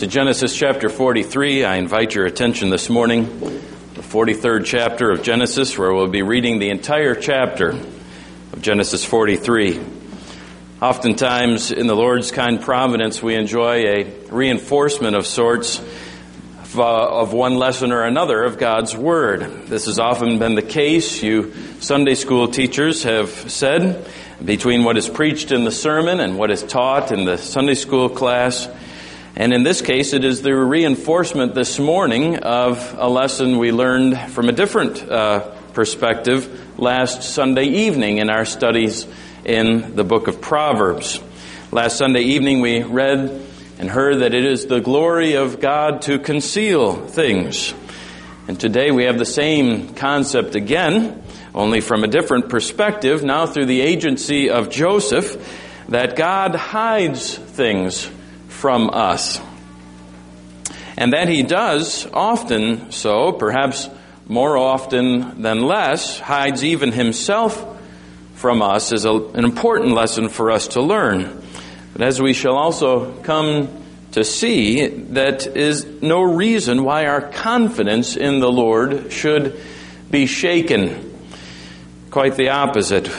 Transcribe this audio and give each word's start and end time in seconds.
to 0.00 0.06
Genesis 0.06 0.56
chapter 0.56 0.88
43. 0.88 1.62
I 1.62 1.76
invite 1.76 2.14
your 2.14 2.24
attention 2.24 2.70
this 2.70 2.88
morning, 2.88 3.26
the 3.92 4.00
43rd 4.00 4.64
chapter 4.64 5.10
of 5.10 5.22
Genesis, 5.22 5.76
where 5.76 5.92
we'll 5.92 6.08
be 6.08 6.22
reading 6.22 6.58
the 6.58 6.70
entire 6.70 7.14
chapter 7.14 7.72
of 7.72 8.62
Genesis 8.62 9.04
43. 9.04 9.78
Oftentimes, 10.80 11.70
in 11.70 11.86
the 11.86 11.94
Lord's 11.94 12.32
kind 12.32 12.62
providence, 12.62 13.22
we 13.22 13.34
enjoy 13.34 13.84
a 13.84 14.04
reinforcement 14.30 15.16
of 15.16 15.26
sorts 15.26 15.80
of, 15.80 16.80
uh, 16.80 17.26
one 17.26 17.56
lesson 17.56 17.92
or 17.92 18.04
another 18.04 18.42
of 18.42 18.56
God's 18.56 18.96
Word. 18.96 19.66
This 19.66 19.84
has 19.84 19.98
often 19.98 20.38
been 20.38 20.54
the 20.54 20.62
case. 20.62 21.22
You 21.22 21.52
Sunday 21.80 22.14
school 22.14 22.48
teachers 22.48 23.02
have 23.02 23.28
said 23.28 24.10
between 24.42 24.82
what 24.82 24.96
is 24.96 25.10
preached 25.10 25.52
in 25.52 25.64
the 25.64 25.70
sermon 25.70 26.20
and 26.20 26.38
what 26.38 26.50
is 26.50 26.62
taught 26.62 27.12
in 27.12 27.26
the 27.26 27.36
Sunday 27.36 27.74
school 27.74 28.08
class 28.08 28.66
and 29.36 29.52
in 29.52 29.62
this 29.62 29.80
case, 29.80 30.12
it 30.12 30.24
is 30.24 30.42
the 30.42 30.54
reinforcement 30.54 31.54
this 31.54 31.78
morning 31.78 32.38
of 32.38 32.96
a 32.98 33.08
lesson 33.08 33.58
we 33.58 33.70
learned 33.70 34.18
from 34.32 34.48
a 34.48 34.52
different 34.52 35.00
uh, 35.08 35.52
perspective 35.72 36.78
last 36.80 37.22
Sunday 37.22 37.66
evening 37.66 38.18
in 38.18 38.28
our 38.28 38.44
studies 38.44 39.06
in 39.44 39.94
the 39.94 40.02
book 40.02 40.26
of 40.26 40.40
Proverbs. 40.40 41.20
Last 41.70 41.96
Sunday 41.96 42.22
evening, 42.22 42.60
we 42.60 42.82
read 42.82 43.46
and 43.78 43.88
heard 43.88 44.22
that 44.22 44.34
it 44.34 44.44
is 44.44 44.66
the 44.66 44.80
glory 44.80 45.34
of 45.34 45.60
God 45.60 46.02
to 46.02 46.18
conceal 46.18 46.96
things. 47.06 47.72
And 48.48 48.58
today 48.58 48.90
we 48.90 49.04
have 49.04 49.18
the 49.18 49.24
same 49.24 49.94
concept 49.94 50.56
again, 50.56 51.22
only 51.54 51.80
from 51.80 52.02
a 52.02 52.08
different 52.08 52.48
perspective, 52.48 53.22
now 53.22 53.46
through 53.46 53.66
the 53.66 53.80
agency 53.80 54.50
of 54.50 54.70
Joseph, 54.70 55.86
that 55.88 56.16
God 56.16 56.56
hides 56.56 57.38
things 57.38 58.10
from 58.60 58.90
us. 58.92 59.40
And 60.98 61.14
that 61.14 61.28
he 61.28 61.42
does 61.42 62.06
often 62.12 62.92
so, 62.92 63.32
perhaps 63.32 63.88
more 64.26 64.58
often 64.58 65.40
than 65.40 65.62
less, 65.62 66.18
hides 66.18 66.62
even 66.62 66.92
himself 66.92 67.78
from 68.34 68.60
us 68.60 68.92
is 68.92 69.06
a, 69.06 69.12
an 69.12 69.44
important 69.44 69.92
lesson 69.92 70.28
for 70.28 70.50
us 70.50 70.68
to 70.68 70.82
learn. 70.82 71.42
But 71.94 72.02
as 72.02 72.20
we 72.20 72.34
shall 72.34 72.54
also 72.54 73.12
come 73.22 73.68
to 74.12 74.24
see, 74.24 74.86
that 74.88 75.46
is 75.46 75.86
no 76.02 76.20
reason 76.20 76.84
why 76.84 77.06
our 77.06 77.22
confidence 77.22 78.14
in 78.14 78.40
the 78.40 78.52
Lord 78.52 79.10
should 79.10 79.58
be 80.10 80.26
shaken. 80.26 81.18
Quite 82.10 82.36
the 82.36 82.50
opposite. 82.50 83.10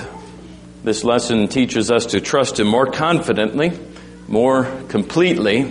This 0.83 1.03
lesson 1.03 1.47
teaches 1.47 1.89
us 1.89 2.07
to 2.07 2.21
trust 2.21 2.59
Him 2.59 2.67
more 2.67 2.87
confidently 2.87 3.71
more 4.31 4.63
completely, 4.87 5.69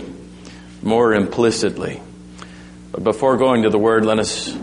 more 0.83 1.15
implicitly. 1.15 1.99
But 2.91 3.03
before 3.03 3.35
going 3.35 3.63
to 3.63 3.71
the 3.71 3.79
Word, 3.79 4.05
let 4.05 4.19
us 4.19 4.55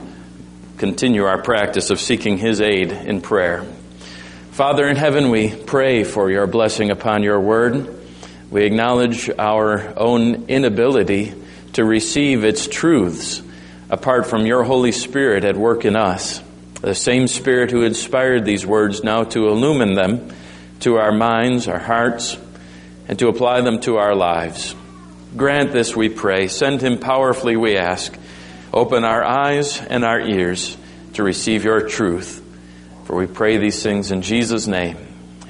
continue 0.77 1.25
our 1.25 1.43
practice 1.43 1.91
of 1.91 1.99
seeking 1.99 2.39
His 2.39 2.61
aid 2.61 2.93
in 2.93 3.21
prayer. 3.21 3.67
Father 4.53 4.87
in 4.87 4.95
heaven, 4.95 5.31
we 5.31 5.53
pray 5.53 6.05
for 6.05 6.31
your 6.31 6.47
blessing 6.47 6.93
upon 6.93 7.25
your 7.25 7.41
Word. 7.41 7.93
We 8.53 8.65
acknowledge 8.65 9.31
our 9.37 9.93
own 9.97 10.45
inability 10.45 11.35
to 11.73 11.85
receive 11.85 12.45
its 12.45 12.69
truths 12.69 13.43
apart 13.91 14.29
from 14.29 14.47
your 14.47 14.63
Holy 14.63 14.93
Spirit 14.93 15.43
at 15.43 15.57
work 15.57 15.85
in 15.85 15.97
us. 15.97 16.41
The 16.83 16.95
same 16.95 17.27
Spirit 17.27 17.73
who 17.73 17.83
inspired 17.83 18.45
these 18.45 18.65
words 18.65 19.03
now 19.03 19.25
to 19.25 19.49
illumine 19.49 19.95
them 19.95 20.33
to 20.81 20.99
our 20.99 21.11
minds, 21.11 21.67
our 21.67 21.81
hearts, 21.81 22.37
and 23.09 23.19
to 23.19 23.29
apply 23.29 23.63
them 23.63 23.81
to 23.81 23.97
our 23.97 24.15
lives. 24.15 24.75
Grant 25.37 25.73
this, 25.73 25.97
we 25.97 26.09
pray. 26.09 26.49
Send 26.49 26.81
him 26.81 26.99
powerfully, 26.99 27.57
we 27.57 27.77
ask. 27.77 28.17
Open 28.73 29.05
our 29.05 29.25
eyes 29.25 29.81
and 29.81 30.05
our 30.05 30.21
ears 30.21 30.77
to 31.15 31.23
receive 31.23 31.65
your 31.65 31.89
truth. 31.89 32.45
For 33.05 33.17
we 33.17 33.27
pray 33.27 33.57
these 33.57 33.83
things 33.83 34.11
in 34.11 34.23
Jesus' 34.23 34.67
name. 34.67 34.97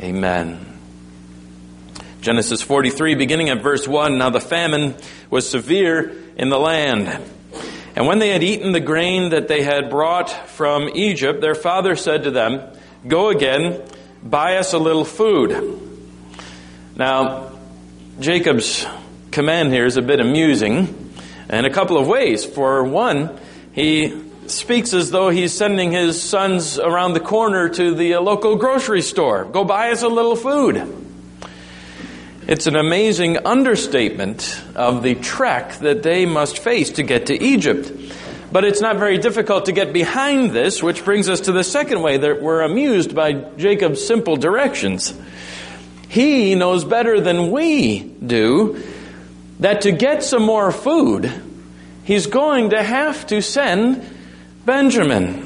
Amen. 0.00 0.64
Genesis 2.20 2.62
43, 2.62 3.14
beginning 3.14 3.48
at 3.48 3.62
verse 3.62 3.86
1. 3.86 4.18
Now 4.18 4.30
the 4.30 4.40
famine 4.40 4.94
was 5.30 5.48
severe 5.48 6.14
in 6.36 6.48
the 6.48 6.58
land. 6.58 7.22
And 7.96 8.06
when 8.06 8.20
they 8.20 8.28
had 8.30 8.44
eaten 8.44 8.72
the 8.72 8.80
grain 8.80 9.30
that 9.30 9.48
they 9.48 9.62
had 9.62 9.90
brought 9.90 10.30
from 10.50 10.88
Egypt, 10.94 11.40
their 11.40 11.54
father 11.54 11.96
said 11.96 12.24
to 12.24 12.30
them, 12.30 12.62
Go 13.06 13.30
again, 13.30 13.82
buy 14.22 14.56
us 14.56 14.72
a 14.72 14.78
little 14.78 15.04
food. 15.04 15.80
Now, 16.96 17.47
Jacob's 18.20 18.84
command 19.30 19.72
here 19.72 19.86
is 19.86 19.96
a 19.96 20.02
bit 20.02 20.18
amusing 20.18 21.12
in 21.48 21.64
a 21.64 21.70
couple 21.70 21.96
of 21.96 22.08
ways. 22.08 22.44
For 22.44 22.82
one, 22.82 23.38
he 23.72 24.24
speaks 24.48 24.92
as 24.92 25.12
though 25.12 25.30
he's 25.30 25.52
sending 25.52 25.92
his 25.92 26.20
sons 26.20 26.80
around 26.80 27.12
the 27.12 27.20
corner 27.20 27.68
to 27.68 27.94
the 27.94 28.14
uh, 28.14 28.20
local 28.20 28.56
grocery 28.56 29.02
store. 29.02 29.44
Go 29.44 29.62
buy 29.62 29.92
us 29.92 30.02
a 30.02 30.08
little 30.08 30.34
food. 30.34 31.04
It's 32.48 32.66
an 32.66 32.74
amazing 32.74 33.46
understatement 33.46 34.64
of 34.74 35.04
the 35.04 35.14
trek 35.14 35.74
that 35.78 36.02
they 36.02 36.26
must 36.26 36.58
face 36.58 36.90
to 36.92 37.04
get 37.04 37.26
to 37.26 37.40
Egypt. 37.40 37.92
But 38.50 38.64
it's 38.64 38.80
not 38.80 38.96
very 38.96 39.18
difficult 39.18 39.66
to 39.66 39.72
get 39.72 39.92
behind 39.92 40.50
this, 40.50 40.82
which 40.82 41.04
brings 41.04 41.28
us 41.28 41.42
to 41.42 41.52
the 41.52 41.62
second 41.62 42.02
way 42.02 42.16
that 42.16 42.42
we're 42.42 42.62
amused 42.62 43.14
by 43.14 43.34
Jacob's 43.34 44.04
simple 44.04 44.36
directions. 44.36 45.14
He 46.08 46.54
knows 46.54 46.84
better 46.84 47.20
than 47.20 47.50
we 47.50 48.00
do 48.00 48.82
that 49.60 49.82
to 49.82 49.92
get 49.92 50.22
some 50.22 50.42
more 50.42 50.72
food, 50.72 51.32
he's 52.04 52.26
going 52.26 52.70
to 52.70 52.82
have 52.82 53.26
to 53.26 53.42
send 53.42 54.04
Benjamin. 54.64 55.44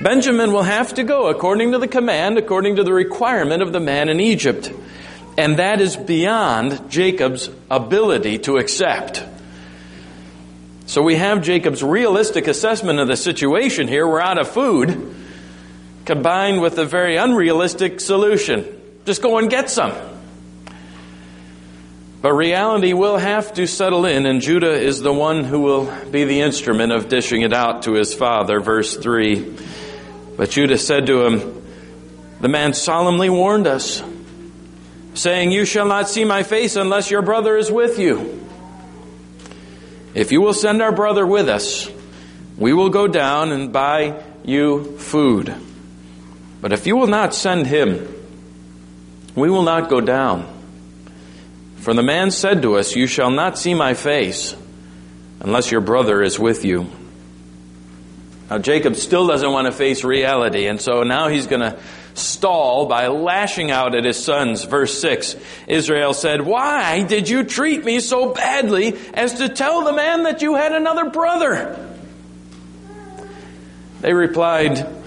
Benjamin 0.00 0.52
will 0.52 0.62
have 0.62 0.94
to 0.94 1.02
go 1.02 1.26
according 1.28 1.72
to 1.72 1.78
the 1.78 1.88
command, 1.88 2.38
according 2.38 2.76
to 2.76 2.84
the 2.84 2.92
requirement 2.92 3.62
of 3.62 3.72
the 3.72 3.80
man 3.80 4.08
in 4.08 4.20
Egypt. 4.20 4.72
And 5.36 5.58
that 5.58 5.80
is 5.80 5.96
beyond 5.96 6.90
Jacob's 6.90 7.50
ability 7.70 8.38
to 8.40 8.56
accept. 8.56 9.24
So 10.86 11.02
we 11.02 11.16
have 11.16 11.42
Jacob's 11.42 11.82
realistic 11.82 12.48
assessment 12.48 12.98
of 12.98 13.08
the 13.08 13.16
situation 13.16 13.88
here. 13.88 14.06
We're 14.06 14.20
out 14.20 14.38
of 14.38 14.48
food, 14.48 15.14
combined 16.04 16.60
with 16.60 16.78
a 16.78 16.84
very 16.84 17.16
unrealistic 17.16 18.00
solution. 18.00 18.77
Just 19.08 19.22
go 19.22 19.38
and 19.38 19.48
get 19.48 19.70
some. 19.70 19.94
But 22.20 22.34
reality 22.34 22.92
will 22.92 23.16
have 23.16 23.54
to 23.54 23.66
settle 23.66 24.04
in, 24.04 24.26
and 24.26 24.42
Judah 24.42 24.74
is 24.74 25.00
the 25.00 25.14
one 25.14 25.44
who 25.44 25.60
will 25.60 25.90
be 26.10 26.24
the 26.24 26.42
instrument 26.42 26.92
of 26.92 27.08
dishing 27.08 27.40
it 27.40 27.54
out 27.54 27.84
to 27.84 27.94
his 27.94 28.12
father. 28.12 28.60
Verse 28.60 28.98
3. 28.98 29.56
But 30.36 30.50
Judah 30.50 30.76
said 30.76 31.06
to 31.06 31.24
him, 31.24 31.62
The 32.42 32.50
man 32.50 32.74
solemnly 32.74 33.30
warned 33.30 33.66
us, 33.66 34.02
saying, 35.14 35.52
You 35.52 35.64
shall 35.64 35.86
not 35.86 36.10
see 36.10 36.26
my 36.26 36.42
face 36.42 36.76
unless 36.76 37.10
your 37.10 37.22
brother 37.22 37.56
is 37.56 37.72
with 37.72 37.98
you. 37.98 38.46
If 40.12 40.32
you 40.32 40.42
will 40.42 40.52
send 40.52 40.82
our 40.82 40.92
brother 40.92 41.24
with 41.24 41.48
us, 41.48 41.90
we 42.58 42.74
will 42.74 42.90
go 42.90 43.06
down 43.06 43.52
and 43.52 43.72
buy 43.72 44.22
you 44.44 44.98
food. 44.98 45.54
But 46.60 46.74
if 46.74 46.86
you 46.86 46.94
will 46.98 47.06
not 47.06 47.34
send 47.34 47.66
him, 47.66 48.16
we 49.38 49.50
will 49.50 49.62
not 49.62 49.88
go 49.88 50.00
down. 50.00 50.46
For 51.76 51.94
the 51.94 52.02
man 52.02 52.30
said 52.30 52.62
to 52.62 52.76
us, 52.76 52.96
You 52.96 53.06
shall 53.06 53.30
not 53.30 53.58
see 53.58 53.74
my 53.74 53.94
face 53.94 54.54
unless 55.40 55.70
your 55.70 55.80
brother 55.80 56.22
is 56.22 56.38
with 56.38 56.64
you. 56.64 56.90
Now, 58.50 58.58
Jacob 58.58 58.96
still 58.96 59.26
doesn't 59.26 59.50
want 59.50 59.66
to 59.66 59.72
face 59.72 60.04
reality, 60.04 60.66
and 60.66 60.80
so 60.80 61.02
now 61.02 61.28
he's 61.28 61.46
going 61.46 61.60
to 61.60 61.78
stall 62.14 62.86
by 62.86 63.08
lashing 63.08 63.70
out 63.70 63.94
at 63.94 64.04
his 64.04 64.22
sons. 64.22 64.64
Verse 64.64 64.98
6 65.00 65.36
Israel 65.66 66.14
said, 66.14 66.40
Why 66.40 67.02
did 67.02 67.28
you 67.28 67.44
treat 67.44 67.84
me 67.84 68.00
so 68.00 68.32
badly 68.32 68.98
as 69.14 69.34
to 69.34 69.48
tell 69.48 69.84
the 69.84 69.92
man 69.92 70.24
that 70.24 70.42
you 70.42 70.54
had 70.54 70.72
another 70.72 71.10
brother? 71.10 71.84
They 74.00 74.12
replied, 74.12 74.97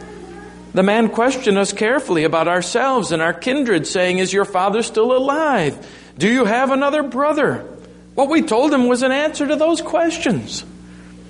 the 0.74 0.84
man 0.84 1.10
questioned 1.10 1.58
us 1.58 1.74
carefully 1.74 2.24
about 2.24 2.48
ourselves 2.48 3.12
and 3.12 3.22
our 3.22 3.34
kindred, 3.34 3.86
saying, 3.88 4.20
Is 4.20 4.32
your 4.32 4.46
father 4.46 4.84
still 4.84 5.16
alive? 5.16 5.78
Do 6.18 6.32
you 6.32 6.46
have 6.46 6.72
another 6.72 7.04
brother? 7.04 7.68
What 8.16 8.30
we 8.30 8.42
told 8.42 8.74
him 8.74 8.88
was 8.88 9.04
an 9.04 9.12
answer 9.12 9.48
to 9.48 9.56
those 9.56 9.82
questions. 9.82 10.64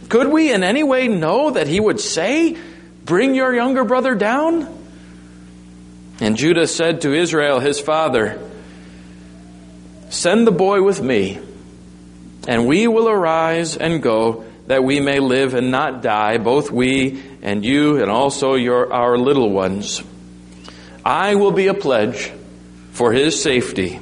Could 0.09 0.27
we 0.27 0.51
in 0.51 0.63
any 0.63 0.83
way 0.83 1.07
know 1.07 1.51
that 1.51 1.67
he 1.67 1.79
would 1.79 1.99
say, 1.99 2.57
Bring 3.05 3.33
your 3.33 3.53
younger 3.53 3.83
brother 3.83 4.13
down? 4.13 4.67
And 6.19 6.37
Judah 6.37 6.67
said 6.67 7.01
to 7.01 7.13
Israel, 7.13 7.59
his 7.59 7.79
father, 7.79 8.39
Send 10.09 10.45
the 10.45 10.51
boy 10.51 10.83
with 10.83 11.01
me, 11.01 11.39
and 12.47 12.67
we 12.67 12.87
will 12.87 13.09
arise 13.09 13.75
and 13.75 14.03
go, 14.03 14.45
that 14.67 14.83
we 14.83 14.99
may 14.99 15.19
live 15.19 15.53
and 15.53 15.71
not 15.71 16.01
die, 16.01 16.37
both 16.37 16.69
we 16.71 17.21
and 17.41 17.65
you 17.65 18.01
and 18.01 18.11
also 18.11 18.55
your, 18.55 18.91
our 18.93 19.17
little 19.17 19.49
ones. 19.49 20.01
I 21.03 21.35
will 21.35 21.51
be 21.51 21.67
a 21.67 21.73
pledge 21.73 22.31
for 22.91 23.11
his 23.11 23.41
safety. 23.41 23.99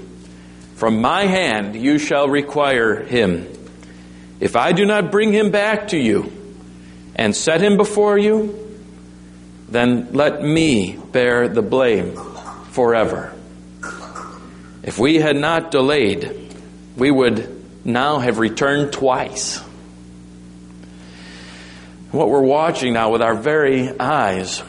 From 0.75 1.01
my 1.01 1.25
hand 1.25 1.75
you 1.75 1.97
shall 1.97 2.29
require 2.29 2.95
him. 3.03 3.47
If 4.39 4.55
I 4.55 4.71
do 4.71 4.85
not 4.85 5.11
bring 5.11 5.33
him 5.33 5.51
back 5.51 5.89
to 5.89 5.97
you 5.97 6.31
and 7.15 7.35
set 7.35 7.61
him 7.61 7.77
before 7.77 8.17
you, 8.17 8.55
then 9.67 10.09
let 10.13 10.41
me 10.41 10.97
bear 11.11 11.47
the 11.47 11.61
blame 11.61 12.15
forever. 12.71 13.33
If 14.83 14.97
we 14.97 15.15
had 15.15 15.35
not 15.35 15.71
delayed, 15.71 16.55
we 16.95 17.11
would 17.11 17.85
now 17.85 18.19
have 18.19 18.39
returned 18.39 18.93
twice. 18.93 19.61
What 22.11 22.29
we're 22.29 22.41
watching 22.41 22.93
now 22.93 23.11
with 23.11 23.21
our 23.21 23.35
very 23.35 23.99
eyes 23.99 24.63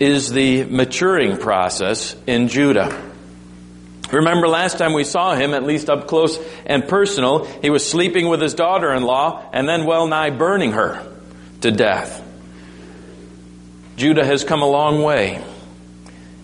is 0.00 0.32
the 0.32 0.64
maturing 0.64 1.36
process 1.36 2.16
in 2.26 2.48
Judah. 2.48 3.12
Remember 4.10 4.48
last 4.48 4.76
time 4.76 4.92
we 4.92 5.04
saw 5.04 5.36
him, 5.36 5.54
at 5.54 5.62
least 5.62 5.88
up 5.88 6.08
close 6.08 6.36
and 6.66 6.88
personal, 6.88 7.44
he 7.62 7.70
was 7.70 7.88
sleeping 7.88 8.28
with 8.28 8.42
his 8.42 8.54
daughter 8.54 8.92
in 8.92 9.04
law 9.04 9.48
and 9.52 9.68
then 9.68 9.86
well 9.86 10.08
nigh 10.08 10.30
burning 10.30 10.72
her 10.72 11.06
to 11.60 11.70
death. 11.70 12.26
Judah 13.96 14.24
has 14.24 14.42
come 14.42 14.62
a 14.62 14.68
long 14.68 15.00
way. 15.02 15.44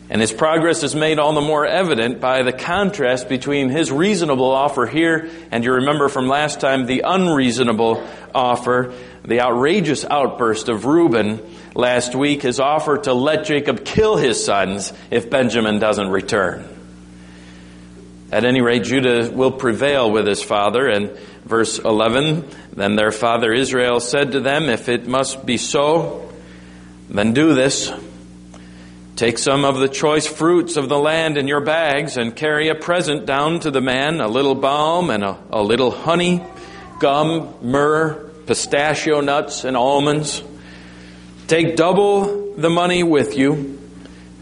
And 0.09 0.21
his 0.21 0.33
progress 0.33 0.85
is 0.85 0.95
made 0.95 1.19
all 1.19 1.33
the 1.33 1.41
more 1.41 1.67
evident 1.67 2.21
by 2.21 2.45
the 2.45 2.53
contrast 2.53 3.29
between 3.29 3.71
his 3.71 3.91
reasonable 3.91 4.53
offer 4.53 4.87
here 4.87 5.29
and 5.51 5.65
you 5.65 5.73
remember 5.73 6.09
from 6.09 6.29
last 6.29 6.61
time 6.61 6.87
the 6.87 7.03
unreasonable 7.05 8.07
offer, 8.33 8.95
the 9.27 9.41
outrageous 9.41 10.05
outburst 10.05 10.69
of 10.69 10.85
Reuben 10.85 11.41
last 11.75 12.15
week, 12.15 12.43
his 12.43 12.61
offer 12.61 12.99
to 12.99 13.13
let 13.13 13.45
Jacob 13.45 13.85
kill 13.85 14.17
his 14.17 14.45
sons 14.45 14.93
if 15.11 15.29
Benjamin 15.29 15.79
doesn't 15.79 16.09
return. 16.09 16.69
At 18.33 18.45
any 18.45 18.61
rate, 18.61 18.83
Judah 18.85 19.31
will 19.31 19.53
prevail 19.53 20.11
with 20.11 20.27
his 20.27 20.43
father. 20.43 20.89
And 20.89 21.11
verse 21.45 21.79
11, 21.79 22.49
then 22.73 22.97
their 22.97 23.13
father 23.13 23.53
Israel 23.53 24.01
said 24.01 24.33
to 24.33 24.41
them, 24.41 24.69
If 24.69 24.89
it 24.89 25.07
must 25.07 25.47
be 25.47 25.59
so, 25.59 26.33
then 27.09 27.33
do 27.33 27.55
this. 27.55 27.93
Take 29.15 29.39
some 29.39 29.65
of 29.65 29.79
the 29.79 29.89
choice 29.89 30.27
fruits 30.27 30.77
of 30.77 30.89
the 30.89 30.99
land 30.99 31.39
in 31.39 31.49
your 31.49 31.63
bags 31.63 32.17
and 32.17 32.37
carry 32.37 32.69
a 32.69 32.75
present 32.75 33.27
down 33.27 33.61
to 33.61 33.71
the 33.71 33.81
man, 33.81 34.21
a 34.21 34.29
little 34.29 34.55
balm 34.55 35.09
and 35.09 35.25
a, 35.25 35.39
a 35.51 35.63
little 35.63 35.91
honey, 35.91 36.45
gum, 37.01 37.55
myrrh, 37.63 38.26
pistachio 38.47 39.21
nuts, 39.21 39.65
and 39.65 39.77
almonds. 39.77 40.43
Take 41.49 41.77
double 41.77 42.55
the 42.55 42.71
money 42.71 43.03
with 43.03 43.37
you 43.37 43.77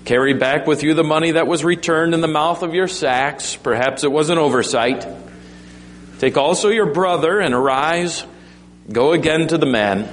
Carry 0.04 0.34
back 0.34 0.66
with 0.66 0.82
you 0.82 0.92
the 0.92 1.02
money 1.02 1.30
that 1.30 1.46
was 1.46 1.64
returned 1.64 2.12
in 2.12 2.20
the 2.20 2.28
mouth 2.28 2.62
of 2.62 2.74
your 2.74 2.88
sacks. 2.88 3.56
Perhaps 3.56 4.04
it 4.04 4.12
was 4.12 4.28
an 4.28 4.36
oversight. 4.36 5.06
Take 6.18 6.36
also 6.36 6.68
your 6.68 6.92
brother 6.92 7.40
and 7.40 7.54
arise. 7.54 8.22
Go 8.92 9.12
again 9.12 9.48
to 9.48 9.56
the 9.56 9.66
man. 9.66 10.06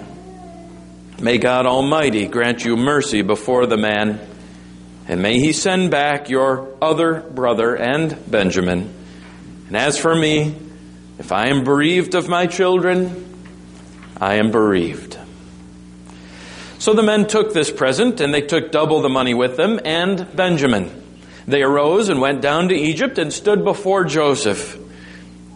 May 1.20 1.40
God 1.40 1.66
Almighty 1.66 2.26
grant 2.28 2.64
you 2.64 2.78
mercy 2.78 3.22
before 3.22 3.66
the 3.66 3.76
man, 3.76 4.22
and 5.10 5.22
may 5.22 5.40
he 5.40 5.52
send 5.52 5.92
back 5.92 6.30
your 6.30 6.74
other 6.82 7.20
brother 7.20 7.76
and 7.76 8.18
Benjamin. 8.32 8.94
And 9.68 9.76
as 9.76 9.98
for 9.98 10.16
me, 10.16 10.56
if 11.20 11.34
I 11.34 11.50
am 11.50 11.66
bereaved 11.66 12.16
of 12.16 12.30
my 12.30 12.48
children, 12.48 13.31
I 14.22 14.36
am 14.36 14.52
bereaved. 14.52 15.18
So 16.78 16.94
the 16.94 17.04
men 17.04 17.28
took 17.28 17.54
this 17.54 17.72
present, 17.72 18.22
and 18.22 18.32
they 18.32 18.42
took 18.42 18.72
double 18.72 19.02
the 19.02 19.10
money 19.10 19.34
with 19.34 19.58
them, 19.58 19.80
and 19.84 20.28
Benjamin. 20.36 20.90
They 21.48 21.64
arose 21.64 22.08
and 22.08 22.22
went 22.22 22.42
down 22.42 22.70
to 22.70 22.76
Egypt 22.76 23.18
and 23.18 23.34
stood 23.34 23.64
before 23.64 24.04
Joseph. 24.04 24.78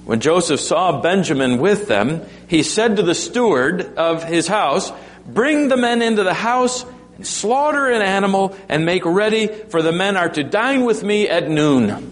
When 0.03 0.19
Joseph 0.19 0.59
saw 0.59 0.99
Benjamin 0.99 1.59
with 1.59 1.87
them, 1.87 2.23
he 2.47 2.63
said 2.63 2.97
to 2.97 3.03
the 3.03 3.13
steward 3.13 3.95
of 3.97 4.23
his 4.23 4.47
house, 4.47 4.91
Bring 5.27 5.67
the 5.67 5.77
men 5.77 6.01
into 6.01 6.23
the 6.23 6.33
house 6.33 6.85
and 7.17 7.25
slaughter 7.25 7.87
an 7.87 8.01
animal 8.01 8.55
and 8.67 8.83
make 8.83 9.05
ready, 9.05 9.47
for 9.47 9.83
the 9.83 9.91
men 9.91 10.17
are 10.17 10.29
to 10.29 10.43
dine 10.43 10.85
with 10.85 11.03
me 11.03 11.29
at 11.29 11.49
noon. 11.49 12.11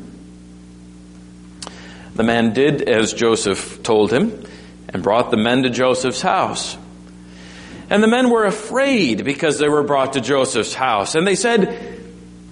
The 2.15 2.23
man 2.23 2.53
did 2.53 2.87
as 2.87 3.13
Joseph 3.13 3.81
told 3.81 4.11
him 4.11 4.45
and 4.93 5.01
brought 5.03 5.31
the 5.31 5.37
men 5.37 5.63
to 5.63 5.69
Joseph's 5.69 6.21
house. 6.21 6.77
And 7.89 8.01
the 8.01 8.07
men 8.07 8.29
were 8.29 8.45
afraid 8.45 9.25
because 9.25 9.59
they 9.59 9.67
were 9.67 9.83
brought 9.83 10.13
to 10.13 10.21
Joseph's 10.21 10.73
house. 10.73 11.15
And 11.15 11.27
they 11.27 11.35
said, 11.35 11.63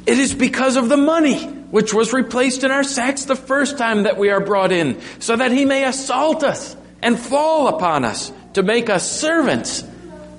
It 0.06 0.20
is 0.20 0.34
because 0.34 0.76
of 0.76 0.90
the 0.90 0.98
money 0.98 1.40
which 1.72 1.94
was 1.94 2.12
replaced 2.12 2.64
in 2.64 2.72
our 2.72 2.84
sacks 2.84 3.26
the 3.26 3.36
first 3.36 3.78
time 3.78 4.04
that 4.04 4.18
we 4.18 4.30
are 4.30 4.42
brought 4.42 4.72
in, 4.72 5.00
so 5.20 5.36
that 5.36 5.52
he 5.52 5.64
may 5.64 5.86
assault 5.86 6.44
us 6.44 6.76
and 7.02 7.18
fall 7.18 7.70
upon 7.70 8.04
us 8.04 8.32
to 8.54 8.64
make 8.64 8.90
us 8.90 9.10
servants 9.10 9.84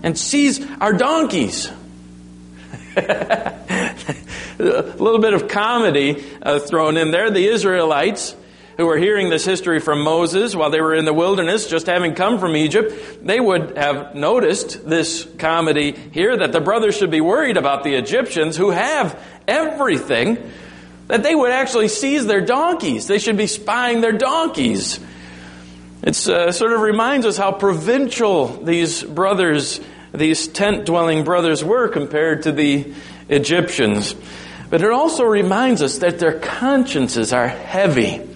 and 0.02 0.18
seize 0.18 0.64
our 0.80 0.92
donkeys. 0.92 1.70
a 2.96 3.94
little 4.58 5.18
bit 5.18 5.32
of 5.32 5.48
comedy 5.48 6.22
uh, 6.42 6.58
thrown 6.58 6.98
in 6.98 7.10
there. 7.10 7.30
The 7.30 7.46
Israelites 7.46 8.36
who 8.76 8.86
were 8.86 8.96
hearing 8.96 9.28
this 9.28 9.44
history 9.44 9.80
from 9.80 10.02
Moses 10.02 10.56
while 10.56 10.70
they 10.70 10.80
were 10.80 10.94
in 10.94 11.04
the 11.04 11.12
wilderness, 11.12 11.68
just 11.68 11.86
having 11.86 12.14
come 12.14 12.38
from 12.38 12.56
Egypt, 12.56 13.24
they 13.24 13.38
would 13.38 13.76
have 13.76 14.14
noticed 14.14 14.88
this 14.88 15.28
comedy 15.38 15.92
here 15.92 16.36
that 16.36 16.52
the 16.52 16.60
brothers 16.60 16.96
should 16.96 17.10
be 17.10 17.20
worried 17.20 17.56
about 17.56 17.84
the 17.84 17.94
Egyptians 17.94 18.56
who 18.56 18.70
have 18.70 19.22
everything, 19.46 20.38
that 21.08 21.22
they 21.22 21.34
would 21.34 21.52
actually 21.52 21.88
seize 21.88 22.24
their 22.24 22.40
donkeys. 22.40 23.06
They 23.06 23.18
should 23.18 23.36
be 23.36 23.46
spying 23.46 24.00
their 24.00 24.12
donkeys. 24.12 24.98
It 26.02 26.26
uh, 26.26 26.50
sort 26.50 26.72
of 26.72 26.80
reminds 26.80 27.26
us 27.26 27.36
how 27.36 27.52
provincial 27.52 28.46
these 28.64 29.02
brothers, 29.02 29.80
these 30.12 30.48
tent 30.48 30.86
dwelling 30.86 31.24
brothers, 31.24 31.62
were 31.62 31.88
compared 31.88 32.44
to 32.44 32.52
the 32.52 32.92
Egyptians. 33.28 34.14
But 34.70 34.82
it 34.82 34.90
also 34.90 35.24
reminds 35.24 35.82
us 35.82 35.98
that 35.98 36.18
their 36.18 36.40
consciences 36.40 37.32
are 37.34 37.46
heavy 37.46 38.31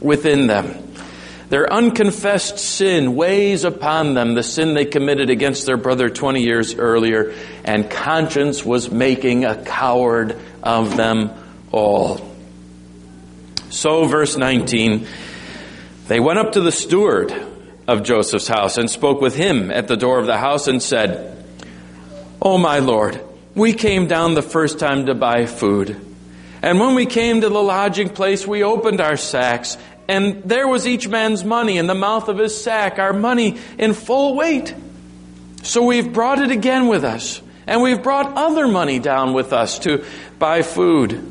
within 0.00 0.46
them. 0.46 0.86
Their 1.50 1.70
unconfessed 1.72 2.58
sin 2.58 3.16
weighs 3.16 3.64
upon 3.64 4.14
them, 4.14 4.34
the 4.34 4.42
sin 4.44 4.74
they 4.74 4.84
committed 4.84 5.30
against 5.30 5.66
their 5.66 5.76
brother 5.76 6.08
20 6.08 6.42
years 6.42 6.76
earlier, 6.76 7.34
and 7.64 7.90
conscience 7.90 8.64
was 8.64 8.90
making 8.90 9.44
a 9.44 9.60
coward 9.60 10.36
of 10.62 10.96
them 10.96 11.32
all. 11.72 12.24
So, 13.70 14.04
verse 14.06 14.36
19, 14.36 15.08
they 16.06 16.20
went 16.20 16.38
up 16.38 16.52
to 16.52 16.60
the 16.60 16.72
steward 16.72 17.32
of 17.88 18.04
Joseph's 18.04 18.46
house 18.46 18.78
and 18.78 18.88
spoke 18.88 19.20
with 19.20 19.34
him 19.34 19.72
at 19.72 19.88
the 19.88 19.96
door 19.96 20.20
of 20.20 20.26
the 20.26 20.38
house 20.38 20.68
and 20.68 20.80
said, 20.80 21.44
Oh, 22.40 22.58
my 22.58 22.78
Lord, 22.78 23.20
we 23.56 23.72
came 23.72 24.06
down 24.06 24.34
the 24.34 24.42
first 24.42 24.78
time 24.78 25.06
to 25.06 25.14
buy 25.14 25.46
food. 25.46 26.00
And 26.62 26.78
when 26.78 26.94
we 26.94 27.06
came 27.06 27.40
to 27.40 27.48
the 27.48 27.62
lodging 27.62 28.10
place, 28.10 28.46
we 28.46 28.62
opened 28.62 29.00
our 29.00 29.16
sacks 29.16 29.76
and 30.10 30.42
there 30.42 30.66
was 30.66 30.88
each 30.88 31.06
man's 31.06 31.44
money 31.44 31.78
in 31.78 31.86
the 31.86 31.94
mouth 31.94 32.28
of 32.28 32.36
his 32.36 32.60
sack, 32.60 32.98
our 32.98 33.12
money 33.12 33.60
in 33.78 33.94
full 33.94 34.34
weight. 34.34 34.74
So 35.62 35.84
we've 35.84 36.12
brought 36.12 36.40
it 36.40 36.50
again 36.50 36.88
with 36.88 37.04
us, 37.04 37.40
and 37.64 37.80
we've 37.80 38.02
brought 38.02 38.36
other 38.36 38.66
money 38.66 38.98
down 38.98 39.34
with 39.34 39.52
us 39.52 39.78
to 39.80 40.04
buy 40.40 40.62
food. 40.62 41.24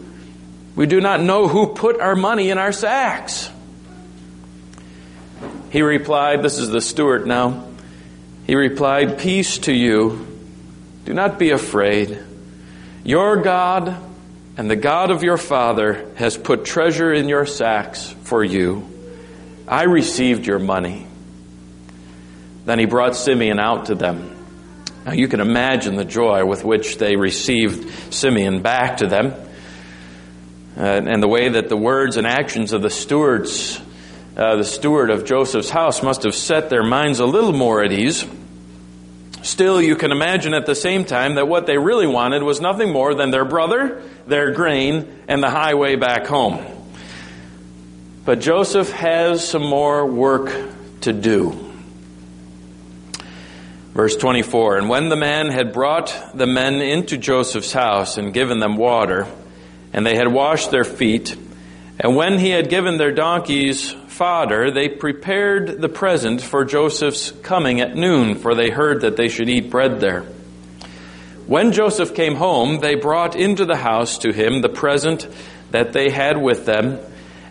We 0.77 0.85
do 0.85 1.01
not 1.01 1.19
know 1.19 1.49
who 1.49 1.73
put 1.73 1.99
our 1.99 2.15
money 2.15 2.51
in 2.51 2.57
our 2.57 2.71
sacks. 2.71 3.51
He 5.71 5.81
replied, 5.81 6.41
This 6.41 6.57
is 6.57 6.69
the 6.69 6.79
steward 6.79 7.27
now. 7.27 7.67
He 8.47 8.55
replied, 8.55 9.19
Peace 9.19 9.57
to 9.59 9.73
you. 9.73 10.25
Do 11.03 11.13
not 11.13 11.37
be 11.37 11.51
afraid. 11.51 12.17
Your 13.03 13.41
God 13.41 13.97
and 14.59 14.69
the 14.69 14.75
God 14.75 15.09
of 15.09 15.23
your 15.23 15.37
father 15.37 16.11
has 16.15 16.35
put 16.35 16.65
treasure 16.65 17.13
in 17.13 17.29
your 17.29 17.45
sacks 17.45 18.13
for 18.23 18.43
you. 18.43 18.89
I 19.65 19.83
received 19.83 20.45
your 20.45 20.59
money. 20.59 21.07
Then 22.65 22.77
he 22.77 22.83
brought 22.83 23.15
Simeon 23.15 23.57
out 23.57 23.85
to 23.85 23.95
them. 23.95 24.35
Now 25.05 25.13
you 25.13 25.29
can 25.29 25.39
imagine 25.39 25.95
the 25.95 26.03
joy 26.03 26.43
with 26.43 26.65
which 26.65 26.97
they 26.97 27.15
received 27.15 28.13
Simeon 28.13 28.61
back 28.61 28.97
to 28.97 29.07
them. 29.07 29.33
Uh, 30.75 30.81
and 30.81 31.23
the 31.23 31.29
way 31.29 31.47
that 31.47 31.69
the 31.69 31.77
words 31.77 32.17
and 32.17 32.27
actions 32.27 32.73
of 32.73 32.81
the 32.81 32.89
stewards, 32.89 33.79
uh, 34.35 34.57
the 34.57 34.65
steward 34.65 35.09
of 35.09 35.23
Joseph's 35.23 35.69
house, 35.69 36.03
must 36.03 36.23
have 36.23 36.35
set 36.35 36.69
their 36.69 36.83
minds 36.83 37.21
a 37.21 37.25
little 37.25 37.53
more 37.53 37.81
at 37.81 37.93
ease. 37.93 38.25
Still, 39.49 39.81
you 39.81 39.95
can 39.95 40.11
imagine 40.11 40.53
at 40.53 40.67
the 40.67 40.75
same 40.75 41.05
time 41.05 41.33
that 41.33 41.47
what 41.47 41.65
they 41.65 41.79
really 41.79 42.05
wanted 42.05 42.43
was 42.43 42.61
nothing 42.61 42.93
more 42.93 43.15
than 43.15 43.31
their 43.31 43.45
brother, 43.45 44.03
their 44.27 44.51
grain, 44.51 45.23
and 45.27 45.41
the 45.41 45.49
highway 45.49 45.95
back 45.95 46.27
home. 46.27 46.63
But 48.25 48.41
Joseph 48.41 48.91
has 48.91 49.45
some 49.45 49.65
more 49.65 50.05
work 50.05 50.53
to 51.01 51.13
do. 51.13 51.73
Verse 53.95 54.15
24 54.17 54.77
And 54.77 54.87
when 54.87 55.09
the 55.09 55.15
man 55.15 55.47
had 55.47 55.73
brought 55.73 56.15
the 56.35 56.45
men 56.45 56.75
into 56.75 57.17
Joseph's 57.17 57.73
house 57.73 58.19
and 58.19 58.31
given 58.31 58.59
them 58.59 58.77
water, 58.77 59.25
and 59.93 60.05
they 60.05 60.15
had 60.15 60.31
washed 60.31 60.69
their 60.69 60.83
feet, 60.83 61.35
and 61.99 62.15
when 62.15 62.37
he 62.37 62.51
had 62.51 62.69
given 62.69 62.97
their 62.97 63.11
donkeys 63.11 63.95
fodder, 64.19 64.69
they 64.69 64.89
prepared 64.89 65.79
the 65.79 65.87
present 65.87 66.41
for 66.41 66.65
Joseph's 66.65 67.31
coming 67.41 67.79
at 67.79 67.95
noon, 67.95 68.35
for 68.35 68.53
they 68.53 68.69
heard 68.69 68.99
that 68.99 69.15
they 69.15 69.29
should 69.29 69.47
eat 69.47 69.69
bread 69.69 70.01
there. 70.01 70.23
When 71.47 71.71
Joseph 71.71 72.13
came 72.13 72.35
home, 72.35 72.81
they 72.81 72.95
brought 72.95 73.37
into 73.37 73.65
the 73.65 73.77
house 73.77 74.17
to 74.17 74.33
him 74.33 74.59
the 74.59 74.67
present 74.67 75.25
that 75.71 75.93
they 75.93 76.09
had 76.09 76.35
with 76.35 76.65
them 76.65 76.99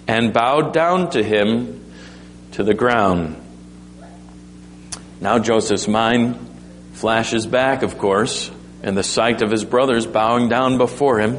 and 0.07 0.35
bowed 0.35 0.75
down 0.75 1.09
to 1.13 1.23
him 1.23 1.83
to 2.53 2.63
the 2.63 2.75
ground. 2.75 3.43
Now 5.23 5.39
Joseph's 5.39 5.89
mind 5.89 6.37
flashes 6.93 7.47
back, 7.47 7.83
of 7.83 7.97
course, 7.97 8.51
and 8.83 8.95
the 8.95 9.03
sight 9.03 9.41
of 9.41 9.51
his 9.51 9.65
brothers 9.65 10.07
bowing 10.07 10.51
down 10.51 10.77
before 10.77 11.19
him 11.19 11.39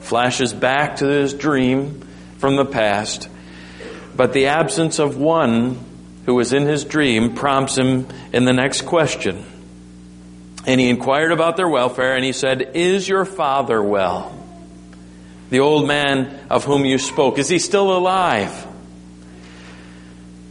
flashes 0.00 0.54
back 0.54 0.96
to 0.96 1.06
his 1.06 1.34
dream 1.34 2.00
from 2.38 2.56
the 2.56 2.64
past. 2.64 3.28
But 4.20 4.34
the 4.34 4.48
absence 4.48 4.98
of 4.98 5.16
one 5.16 5.82
who 6.26 6.34
was 6.34 6.52
in 6.52 6.66
his 6.66 6.84
dream 6.84 7.34
prompts 7.34 7.78
him 7.78 8.06
in 8.34 8.44
the 8.44 8.52
next 8.52 8.82
question. 8.82 9.46
And 10.66 10.78
he 10.78 10.90
inquired 10.90 11.32
about 11.32 11.56
their 11.56 11.70
welfare, 11.70 12.16
and 12.16 12.22
he 12.22 12.32
said, 12.32 12.72
Is 12.74 13.08
your 13.08 13.24
father 13.24 13.82
well? 13.82 14.30
The 15.48 15.60
old 15.60 15.88
man 15.88 16.38
of 16.50 16.66
whom 16.66 16.84
you 16.84 16.98
spoke, 16.98 17.38
is 17.38 17.48
he 17.48 17.58
still 17.58 17.96
alive? 17.96 18.66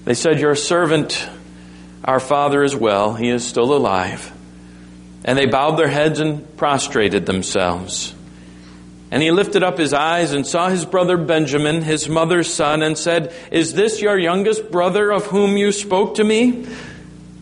They 0.03 0.15
said, 0.15 0.39
Your 0.39 0.55
servant, 0.55 1.29
our 2.03 2.19
father, 2.19 2.63
is 2.63 2.75
well. 2.75 3.13
He 3.13 3.29
is 3.29 3.45
still 3.45 3.71
alive. 3.71 4.35
And 5.23 5.37
they 5.37 5.45
bowed 5.45 5.77
their 5.77 5.89
heads 5.89 6.19
and 6.19 6.57
prostrated 6.57 7.27
themselves. 7.27 8.15
And 9.11 9.23
he 9.23 9.31
lifted 9.31 9.63
up 9.63 9.77
his 9.77 9.93
eyes 9.93 10.33
and 10.33 10.45
saw 10.45 10.69
his 10.69 10.85
brother 10.85 11.17
Benjamin, 11.17 11.81
his 11.81 12.07
mother's 12.07 12.53
son, 12.53 12.83
and 12.83 12.97
said, 12.97 13.33
Is 13.51 13.73
this 13.73 14.01
your 14.01 14.19
youngest 14.19 14.69
brother 14.69 15.11
of 15.11 15.25
whom 15.25 15.57
you 15.57 15.71
spoke 15.71 16.15
to 16.15 16.23
me? 16.23 16.67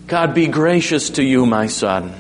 God 0.08 0.34
be 0.34 0.48
gracious 0.48 1.10
to 1.12 1.24
you, 1.24 1.46
my 1.46 1.68
son. 1.68 2.14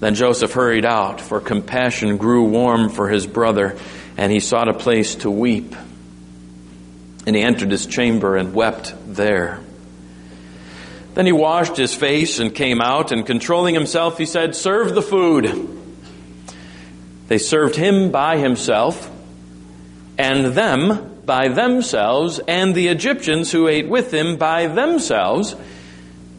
Then 0.00 0.14
Joseph 0.14 0.52
hurried 0.52 0.84
out, 0.84 1.22
for 1.22 1.40
compassion 1.40 2.18
grew 2.18 2.44
warm 2.44 2.90
for 2.90 3.08
his 3.08 3.26
brother, 3.26 3.78
and 4.18 4.30
he 4.30 4.40
sought 4.40 4.68
a 4.68 4.74
place 4.74 5.14
to 5.16 5.30
weep. 5.30 5.74
And 7.26 7.34
he 7.34 7.42
entered 7.42 7.70
his 7.70 7.86
chamber 7.86 8.36
and 8.36 8.54
wept 8.54 8.94
there. 9.06 9.60
Then 11.14 11.24
he 11.24 11.32
washed 11.32 11.76
his 11.76 11.94
face 11.94 12.38
and 12.38 12.54
came 12.54 12.82
out, 12.82 13.10
and 13.10 13.26
controlling 13.26 13.74
himself, 13.74 14.18
he 14.18 14.26
said, 14.26 14.54
Serve 14.54 14.94
the 14.94 15.02
food. 15.02 15.77
They 17.28 17.38
served 17.38 17.76
him 17.76 18.10
by 18.10 18.38
himself, 18.38 19.10
and 20.16 20.46
them 20.46 21.20
by 21.24 21.48
themselves, 21.48 22.40
and 22.48 22.74
the 22.74 22.88
Egyptians 22.88 23.52
who 23.52 23.68
ate 23.68 23.88
with 23.88 24.12
him 24.12 24.36
by 24.36 24.66
themselves, 24.66 25.54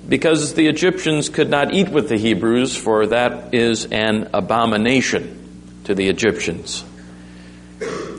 because 0.08 0.56
the 0.56 0.68
Egyptians 0.68 1.30
could 1.30 1.50
not 1.50 1.74
eat 1.74 1.90
with 1.90 2.10
the 2.10 2.18
Hebrews, 2.18 2.76
for 2.76 3.06
that 3.08 3.54
is 3.54 3.86
an 3.86 4.30
abomination 4.34 5.38
to 5.84 5.94
the 5.94 6.10
Egyptians. 6.10 6.84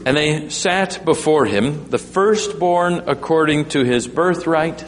And 0.07 0.17
they 0.17 0.49
sat 0.49 1.05
before 1.05 1.47
him, 1.47 1.91
the 1.91 1.99
firstborn 1.99 3.03
according 3.09 3.71
to 3.71 3.85
his 3.85 4.07
birthright, 4.07 4.85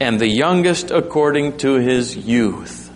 and 0.00 0.20
the 0.20 0.28
youngest 0.28 0.92
according 0.92 1.58
to 1.58 1.74
his 1.74 2.16
youth. 2.16 2.92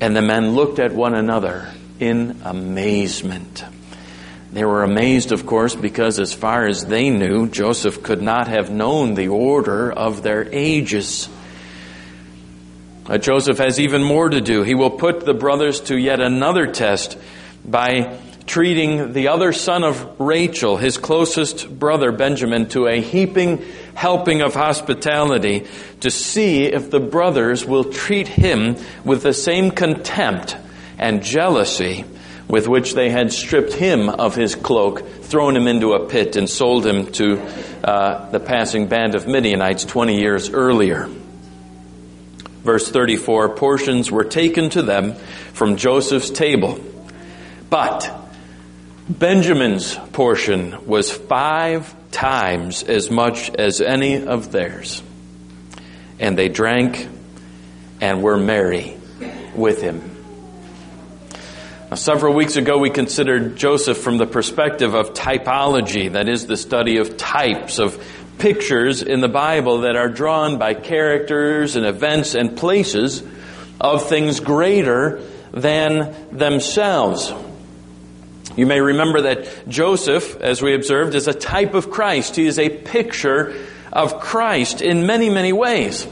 And 0.00 0.14
the 0.14 0.22
men 0.22 0.54
looked 0.54 0.78
at 0.78 0.92
one 0.92 1.14
another 1.14 1.68
in 2.02 2.40
amazement. 2.44 3.64
They 4.52 4.64
were 4.64 4.82
amazed, 4.82 5.30
of 5.30 5.46
course, 5.46 5.76
because 5.76 6.18
as 6.18 6.34
far 6.34 6.66
as 6.66 6.84
they 6.84 7.10
knew, 7.10 7.48
Joseph 7.48 8.02
could 8.02 8.20
not 8.20 8.48
have 8.48 8.70
known 8.70 9.14
the 9.14 9.28
order 9.28 9.90
of 9.90 10.24
their 10.24 10.52
ages. 10.52 11.28
Uh, 13.06 13.18
Joseph 13.18 13.58
has 13.58 13.78
even 13.78 14.02
more 14.02 14.28
to 14.28 14.40
do. 14.40 14.64
He 14.64 14.74
will 14.74 14.90
put 14.90 15.24
the 15.24 15.32
brothers 15.32 15.80
to 15.82 15.96
yet 15.96 16.20
another 16.20 16.66
test 16.66 17.16
by 17.64 18.18
treating 18.46 19.12
the 19.12 19.28
other 19.28 19.52
son 19.52 19.84
of 19.84 20.20
Rachel, 20.20 20.76
his 20.76 20.98
closest 20.98 21.78
brother 21.78 22.10
Benjamin, 22.10 22.68
to 22.70 22.88
a 22.88 23.00
heaping 23.00 23.64
helping 23.94 24.42
of 24.42 24.54
hospitality 24.54 25.68
to 26.00 26.10
see 26.10 26.64
if 26.64 26.90
the 26.90 26.98
brothers 26.98 27.64
will 27.64 27.84
treat 27.84 28.26
him 28.26 28.76
with 29.04 29.22
the 29.22 29.32
same 29.32 29.70
contempt 29.70 30.56
and 31.02 31.22
jealousy 31.22 32.04
with 32.48 32.68
which 32.68 32.94
they 32.94 33.10
had 33.10 33.32
stripped 33.32 33.72
him 33.72 34.08
of 34.08 34.34
his 34.34 34.54
cloak, 34.54 35.08
thrown 35.22 35.56
him 35.56 35.66
into 35.66 35.94
a 35.94 36.06
pit, 36.06 36.36
and 36.36 36.48
sold 36.48 36.86
him 36.86 37.10
to 37.12 37.40
uh, 37.82 38.30
the 38.30 38.40
passing 38.40 38.88
band 38.88 39.14
of 39.14 39.26
Midianites 39.26 39.84
20 39.84 40.20
years 40.20 40.50
earlier. 40.50 41.08
Verse 42.62 42.88
34 42.88 43.56
portions 43.56 44.10
were 44.10 44.24
taken 44.24 44.70
to 44.70 44.82
them 44.82 45.14
from 45.52 45.76
Joseph's 45.76 46.30
table, 46.30 46.78
but 47.68 48.12
Benjamin's 49.08 49.96
portion 50.12 50.86
was 50.86 51.10
five 51.10 51.94
times 52.10 52.82
as 52.82 53.10
much 53.10 53.50
as 53.50 53.80
any 53.80 54.24
of 54.24 54.52
theirs. 54.52 55.02
And 56.20 56.38
they 56.38 56.48
drank 56.48 57.08
and 58.00 58.22
were 58.22 58.36
merry 58.36 58.96
with 59.56 59.80
him. 59.80 60.11
Now, 61.92 61.96
several 61.96 62.32
weeks 62.32 62.56
ago, 62.56 62.78
we 62.78 62.88
considered 62.88 63.54
Joseph 63.54 63.98
from 63.98 64.16
the 64.16 64.24
perspective 64.24 64.94
of 64.94 65.12
typology, 65.12 66.10
that 66.12 66.26
is, 66.26 66.46
the 66.46 66.56
study 66.56 66.96
of 66.96 67.18
types, 67.18 67.78
of 67.78 68.02
pictures 68.38 69.02
in 69.02 69.20
the 69.20 69.28
Bible 69.28 69.82
that 69.82 69.94
are 69.94 70.08
drawn 70.08 70.56
by 70.56 70.72
characters 70.72 71.76
and 71.76 71.84
events 71.84 72.34
and 72.34 72.56
places 72.56 73.22
of 73.78 74.08
things 74.08 74.40
greater 74.40 75.20
than 75.52 76.16
themselves. 76.34 77.30
You 78.56 78.64
may 78.64 78.80
remember 78.80 79.20
that 79.20 79.68
Joseph, 79.68 80.40
as 80.40 80.62
we 80.62 80.74
observed, 80.74 81.14
is 81.14 81.28
a 81.28 81.34
type 81.34 81.74
of 81.74 81.90
Christ. 81.90 82.36
He 82.36 82.46
is 82.46 82.58
a 82.58 82.70
picture 82.70 83.54
of 83.92 84.18
Christ 84.18 84.80
in 84.80 85.04
many, 85.04 85.28
many 85.28 85.52
ways. 85.52 86.06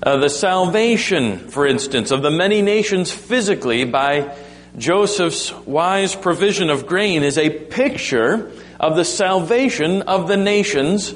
Uh, 0.00 0.18
the 0.18 0.30
salvation, 0.30 1.48
for 1.48 1.66
instance, 1.66 2.12
of 2.12 2.22
the 2.22 2.30
many 2.30 2.62
nations 2.62 3.10
physically 3.10 3.82
by 3.82 4.32
Joseph's 4.78 5.52
wise 5.52 6.14
provision 6.14 6.70
of 6.70 6.86
grain 6.86 7.22
is 7.22 7.38
a 7.38 7.50
picture 7.50 8.52
of 8.78 8.96
the 8.96 9.04
salvation 9.04 10.02
of 10.02 10.28
the 10.28 10.36
nations 10.36 11.12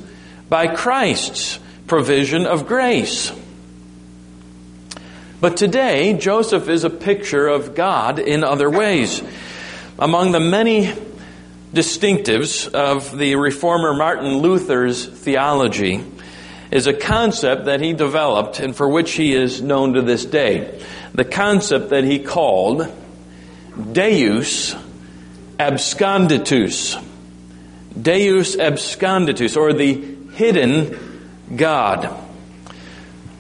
by 0.49 0.75
Christ's 0.75 1.59
provision 1.87 2.47
of 2.47 2.67
grace. 2.67 3.33
But 5.41 5.57
today, 5.57 6.15
Joseph 6.15 6.69
is 6.69 6.85
a 6.85 6.91
picture 6.91 7.47
of 7.47 7.75
God 7.75 8.19
in 8.19 8.45
other 8.45 8.71
ways. 8.71 9.23
Among 9.99 10.33
the 10.33 10.41
many 10.41 10.93
distinctives 11.73 12.73
of 12.73 13.17
the 13.17 13.37
reformer 13.37 13.95
Martin 13.95 14.39
Luther's 14.39 15.07
theology 15.07 16.05
is 16.71 16.87
a 16.87 16.95
concept 16.95 17.67
that 17.67 17.81
he 17.81 17.93
developed 17.93 18.59
and 18.59 18.75
for 18.75 18.89
which 18.89 19.13
he 19.13 19.35
is 19.35 19.61
known 19.61 19.95
to 19.95 20.03
this 20.03 20.25
day. 20.25 20.81
The 21.15 21.25
concept 21.25 21.91
that 21.91 22.05
he 22.05 22.19
called 22.19 22.91
Deus 23.93 24.75
absconditus. 25.59 27.03
Deus 28.01 28.57
absconditus, 28.57 29.57
or 29.57 29.73
the 29.73 29.95
hidden 30.35 30.99
God. 31.57 32.15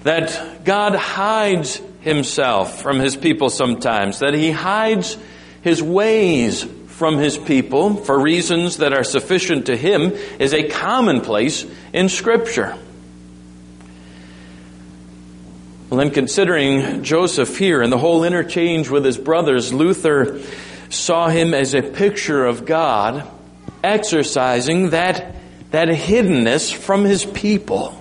That 0.04 0.64
God 0.64 0.94
hides 0.94 1.80
himself 2.00 2.82
from 2.82 3.00
his 3.00 3.16
people 3.16 3.50
sometimes, 3.50 4.20
that 4.20 4.34
he 4.34 4.50
hides 4.50 5.16
his 5.62 5.82
ways 5.82 6.64
from 6.88 7.18
his 7.18 7.36
people 7.36 7.96
for 7.96 8.18
reasons 8.18 8.76
that 8.76 8.92
are 8.92 9.02
sufficient 9.02 9.66
to 9.66 9.76
him 9.76 10.12
is 10.38 10.52
a 10.52 10.68
commonplace 10.68 11.66
in 11.92 12.08
Scripture. 12.08 12.76
Well, 15.94 16.04
in 16.04 16.10
considering 16.10 17.04
Joseph 17.04 17.56
here 17.56 17.80
and 17.80 17.92
the 17.92 17.98
whole 17.98 18.24
interchange 18.24 18.90
with 18.90 19.04
his 19.04 19.16
brothers, 19.16 19.72
Luther 19.72 20.40
saw 20.88 21.28
him 21.28 21.54
as 21.54 21.72
a 21.72 21.82
picture 21.82 22.44
of 22.44 22.66
God 22.66 23.24
exercising 23.84 24.90
that, 24.90 25.36
that 25.70 25.86
hiddenness 25.86 26.74
from 26.74 27.04
his 27.04 27.24
people. 27.24 27.96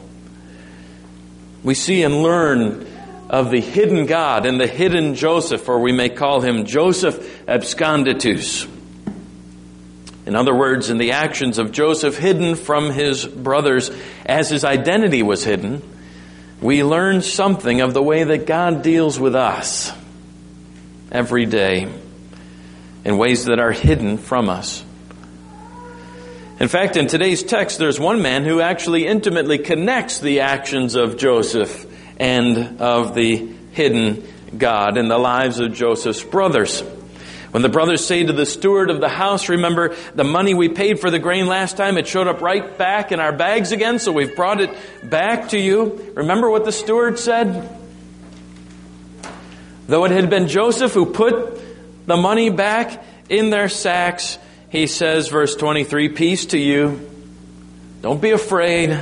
We 1.62 1.75
see 1.75 2.01
and 2.01 2.23
learn 2.23 2.88
of 3.29 3.51
the 3.51 3.62
hidden 3.62 4.07
God 4.07 4.47
and 4.47 4.59
the 4.59 4.65
hidden 4.65 5.13
Joseph, 5.13 5.69
or 5.69 5.77
we 5.77 5.91
may 5.91 6.09
call 6.09 6.41
him 6.41 6.65
Joseph 6.65 7.45
absconditus. 7.45 8.67
In 10.25 10.35
other 10.35 10.55
words, 10.55 10.89
in 10.89 10.97
the 10.97 11.12
actions 11.12 11.59
of 11.59 11.71
Joseph 11.71 12.17
hidden 12.17 12.55
from 12.55 12.89
his 12.89 13.23
brothers 13.23 13.91
as 14.25 14.50
his 14.50 14.65
identity 14.65 15.21
was 15.21 15.43
hidden, 15.43 15.83
we 16.63 16.82
learn 16.82 17.22
something 17.22 17.82
of 17.82 17.93
the 17.93 18.01
way 18.01 18.24
that 18.24 18.48
God 18.48 18.84
deals 18.84 19.20
with 19.20 19.36
us 19.36 19.91
every 21.12 21.46
day 21.46 21.91
in 23.03 23.17
ways 23.17 23.46
that 23.46 23.60
are 23.60 23.74
hidden 23.74 24.17
from 24.17 24.50
us. 24.50 24.82
In 26.62 26.70
fact, 26.70 26.96
in 26.96 27.08
today's 27.08 27.43
text, 27.43 27.79
there's 27.79 28.00
one 28.00 28.22
man 28.22 28.46
who 28.46 28.62
actually 28.62 29.05
intimately 29.05 29.58
connects 29.58 30.20
the 30.20 30.39
actions 30.39 30.96
of 30.96 31.17
Joseph 31.17 31.86
and 32.17 32.79
of 32.79 33.13
the 33.13 33.36
hidden 33.74 34.25
God 34.58 34.98
in 34.98 35.10
the 35.10 35.17
lives 35.17 35.60
of 35.60 35.74
Joseph's 35.74 36.24
brothers. 36.24 36.82
When 37.53 37.62
the 37.62 37.69
brothers 37.69 38.03
say 38.03 38.24
to 38.24 38.33
the 38.33 38.48
steward 38.48 38.89
of 38.89 39.00
the 39.00 39.07
house, 39.07 39.48
remember 39.48 39.95
the 40.15 40.24
money 40.24 40.55
we 40.55 40.69
paid 40.69 41.00
for 41.00 41.12
the 41.12 41.19
grain 41.19 41.45
last 41.45 41.77
time, 41.77 42.00
it 42.00 42.07
showed 42.07 42.27
up 42.27 42.41
right 42.41 42.79
back 42.79 43.12
in 43.12 43.19
our 43.19 43.31
bags 43.31 43.72
again, 43.72 44.00
so 44.00 44.12
we've 44.12 44.36
brought 44.36 44.60
it 44.60 44.72
back 45.07 45.50
to 45.50 45.60
you. 45.60 46.13
Remember 46.15 46.50
what 46.50 46.65
the 46.65 46.72
steward 46.72 47.19
said? 47.19 47.69
Though 49.86 50.03
it 50.05 50.10
had 50.10 50.31
been 50.31 50.48
Joseph 50.48 50.93
who 50.93 51.05
put 51.05 51.62
the 52.07 52.17
money 52.17 52.50
back 52.50 53.05
in 53.29 53.51
their 53.51 53.69
sacks, 53.69 54.39
he 54.69 54.88
says, 54.88 55.27
verse 55.27 55.55
23, 55.55 56.10
peace 56.10 56.48
to 56.48 56.57
you. 56.57 57.07
Don't 58.01 58.19
be 58.19 58.31
afraid. 58.31 59.00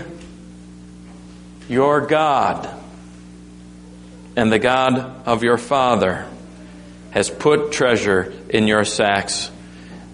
Your 1.70 2.02
God 2.02 2.70
and 4.36 4.52
the 4.52 4.60
God 4.60 5.26
of 5.26 5.42
your 5.42 5.58
father 5.58 6.28
has 7.12 7.30
put 7.30 7.72
treasure 7.72 8.34
in 8.50 8.68
your 8.68 8.84
sacks 8.84 9.52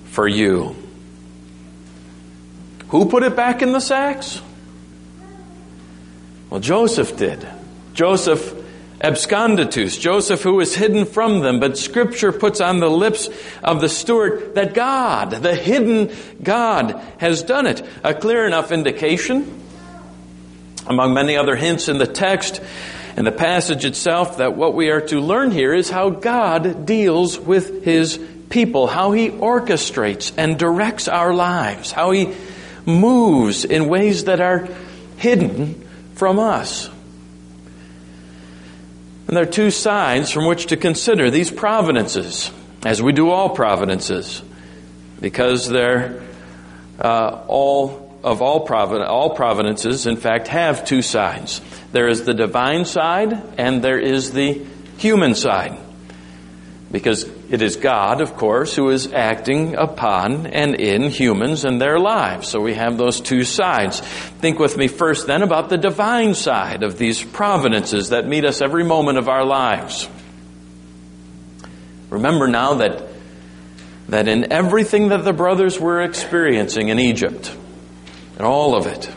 for 0.05 0.27
you. 0.27 0.75
Who 2.89 3.05
put 3.05 3.23
it 3.23 3.35
back 3.35 3.61
in 3.61 3.71
the 3.71 3.79
sacks? 3.79 4.41
Well, 6.49 6.59
Joseph 6.59 7.17
did. 7.17 7.47
Joseph 7.93 8.53
absconditus, 8.99 9.99
Joseph 9.99 10.41
who 10.41 10.55
was 10.55 10.75
hidden 10.75 11.05
from 11.05 11.41
them, 11.41 11.59
but 11.59 11.77
scripture 11.77 12.31
puts 12.31 12.61
on 12.61 12.79
the 12.79 12.89
lips 12.89 13.29
of 13.63 13.81
the 13.81 13.89
steward 13.89 14.55
that 14.55 14.73
God, 14.73 15.31
the 15.31 15.55
hidden 15.55 16.15
God, 16.41 17.01
has 17.19 17.43
done 17.43 17.67
it. 17.67 17.83
A 18.03 18.13
clear 18.13 18.47
enough 18.47 18.71
indication, 18.71 19.61
among 20.87 21.13
many 21.13 21.37
other 21.37 21.55
hints 21.55 21.89
in 21.89 21.97
the 21.97 22.07
text, 22.07 22.61
and 23.17 23.25
the 23.25 23.31
passage 23.31 23.83
itself 23.83 24.37
that 24.37 24.55
what 24.55 24.75
we 24.75 24.91
are 24.91 25.01
to 25.01 25.19
learn 25.19 25.49
here 25.49 25.73
is 25.73 25.89
how 25.89 26.11
God 26.11 26.85
deals 26.85 27.39
with 27.39 27.83
His 27.83 28.19
people, 28.49 28.85
how 28.85 29.11
He 29.11 29.31
orchestrates 29.31 30.31
and 30.37 30.57
directs 30.59 31.07
our 31.07 31.33
lives, 31.33 31.91
how 31.91 32.11
He 32.11 32.35
moves 32.85 33.65
in 33.65 33.89
ways 33.89 34.25
that 34.25 34.39
are 34.39 34.69
hidden 35.17 35.83
from 36.13 36.37
us. 36.37 36.89
And 39.27 39.35
there 39.35 39.43
are 39.43 39.51
two 39.51 39.71
sides 39.71 40.31
from 40.31 40.45
which 40.45 40.67
to 40.67 40.77
consider 40.77 41.31
these 41.31 41.49
providences, 41.49 42.51
as 42.85 43.01
we 43.01 43.13
do 43.13 43.31
all 43.31 43.49
providences, 43.49 44.43
because 45.19 45.67
they're 45.67 46.21
uh, 46.99 47.41
all 47.47 48.19
of 48.23 48.41
all, 48.43 48.67
all 48.67 49.29
providences, 49.31 50.05
in 50.05 50.17
fact, 50.17 50.49
have 50.49 50.85
two 50.85 51.01
sides. 51.01 51.61
There 51.91 52.07
is 52.07 52.25
the 52.25 52.33
divine 52.33 52.85
side 52.85 53.41
and 53.57 53.83
there 53.83 53.99
is 53.99 54.31
the 54.31 54.65
human 54.97 55.35
side. 55.35 55.77
Because 56.91 57.29
it 57.49 57.61
is 57.61 57.75
God, 57.75 58.21
of 58.21 58.35
course, 58.35 58.75
who 58.75 58.89
is 58.89 59.11
acting 59.11 59.75
upon 59.75 60.47
and 60.47 60.75
in 60.75 61.03
humans 61.03 61.65
and 61.65 61.81
their 61.81 61.99
lives. 61.99 62.47
So 62.47 62.61
we 62.61 62.75
have 62.75 62.97
those 62.97 63.19
two 63.19 63.43
sides. 63.43 63.99
Think 63.99 64.59
with 64.59 64.77
me 64.77 64.87
first 64.87 65.27
then 65.27 65.41
about 65.41 65.69
the 65.69 65.77
divine 65.77 66.33
side 66.33 66.83
of 66.83 66.97
these 66.97 67.23
providences 67.23 68.09
that 68.09 68.27
meet 68.27 68.45
us 68.45 68.61
every 68.61 68.83
moment 68.83 69.17
of 69.17 69.27
our 69.27 69.45
lives. 69.45 70.07
Remember 72.09 72.47
now 72.47 72.75
that, 72.75 73.03
that 74.07 74.27
in 74.27 74.51
everything 74.51 75.09
that 75.09 75.25
the 75.25 75.33
brothers 75.33 75.79
were 75.79 76.01
experiencing 76.01 76.87
in 76.87 76.99
Egypt, 76.99 77.53
and 78.37 78.45
all 78.45 78.75
of 78.75 78.87
it, 78.87 79.09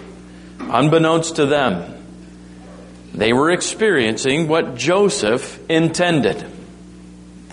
unbeknownst 0.59 1.37
to 1.37 1.47
them, 1.47 2.00
they 3.21 3.35
were 3.35 3.50
experiencing 3.50 4.49
what 4.49 4.76
Joseph 4.76 5.61
intended 5.69 6.43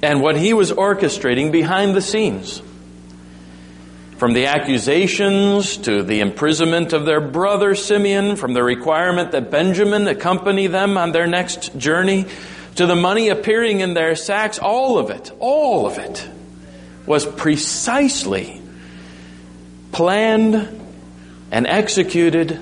and 0.02 0.22
what 0.22 0.38
he 0.38 0.54
was 0.54 0.72
orchestrating 0.72 1.52
behind 1.52 1.94
the 1.94 2.02
scenes. 2.02 2.62
From 4.16 4.32
the 4.32 4.46
accusations 4.46 5.76
to 5.80 6.04
the 6.04 6.22
imprisonment 6.22 6.94
of 6.94 7.06
their 7.06 7.20
brother 7.20 7.76
Simeon, 7.76 8.38
from 8.38 8.54
the 8.54 8.64
requirement 8.64 9.34
that 9.34 9.52
Benjamin 9.52 10.08
accompany 10.08 10.68
them 10.68 10.98
on 10.98 11.12
their 11.12 11.28
next 11.28 11.78
journey, 11.78 12.28
to 12.76 12.86
the 12.86 12.96
money 12.96 13.28
appearing 13.28 13.82
in 13.82 13.94
their 13.94 14.16
sacks, 14.16 14.60
all 14.60 14.98
of 14.98 15.10
it, 15.10 15.34
all 15.38 15.86
of 15.86 15.98
it 15.98 16.30
was 17.06 17.26
precisely 17.26 18.62
planned 19.92 20.56
and 21.52 21.68
executed 21.68 22.58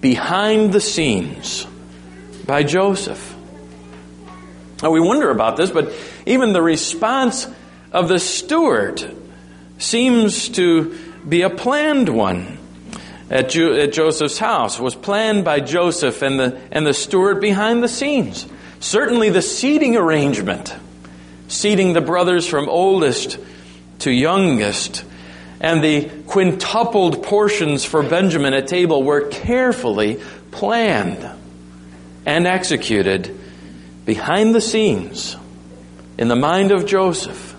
behind 0.00 0.72
the 0.72 0.80
scenes 0.80 1.66
by 2.46 2.62
Joseph. 2.62 3.34
Now 4.82 4.90
we 4.90 5.00
wonder 5.00 5.30
about 5.30 5.56
this, 5.56 5.70
but 5.70 5.94
even 6.26 6.52
the 6.52 6.62
response 6.62 7.46
of 7.92 8.08
the 8.08 8.18
steward 8.18 9.16
seems 9.78 10.48
to 10.50 10.98
be 11.28 11.42
a 11.42 11.50
planned 11.50 12.08
one 12.08 12.58
at, 13.30 13.50
jo- 13.50 13.74
at 13.74 13.92
Joseph's 13.92 14.38
house, 14.38 14.80
was 14.80 14.94
planned 14.94 15.44
by 15.44 15.60
Joseph 15.60 16.22
and 16.22 16.38
the, 16.38 16.60
and 16.72 16.86
the 16.86 16.94
steward 16.94 17.40
behind 17.40 17.82
the 17.82 17.88
scenes. 17.88 18.46
Certainly 18.80 19.30
the 19.30 19.42
seating 19.42 19.96
arrangement, 19.96 20.74
seating 21.46 21.92
the 21.92 22.00
brothers 22.00 22.48
from 22.48 22.68
oldest 22.68 23.38
to 24.00 24.10
youngest, 24.10 25.04
and 25.60 25.82
the 25.82 26.10
quintupled 26.26 27.22
portions 27.22 27.84
for 27.84 28.02
Benjamin 28.02 28.52
at 28.52 28.66
table 28.66 29.04
were 29.04 29.28
carefully 29.28 30.20
planned 30.50 31.41
and 32.24 32.46
executed 32.46 33.38
behind 34.04 34.54
the 34.54 34.60
scenes 34.60 35.36
in 36.18 36.28
the 36.28 36.36
mind 36.36 36.72
of 36.72 36.86
Joseph. 36.86 37.54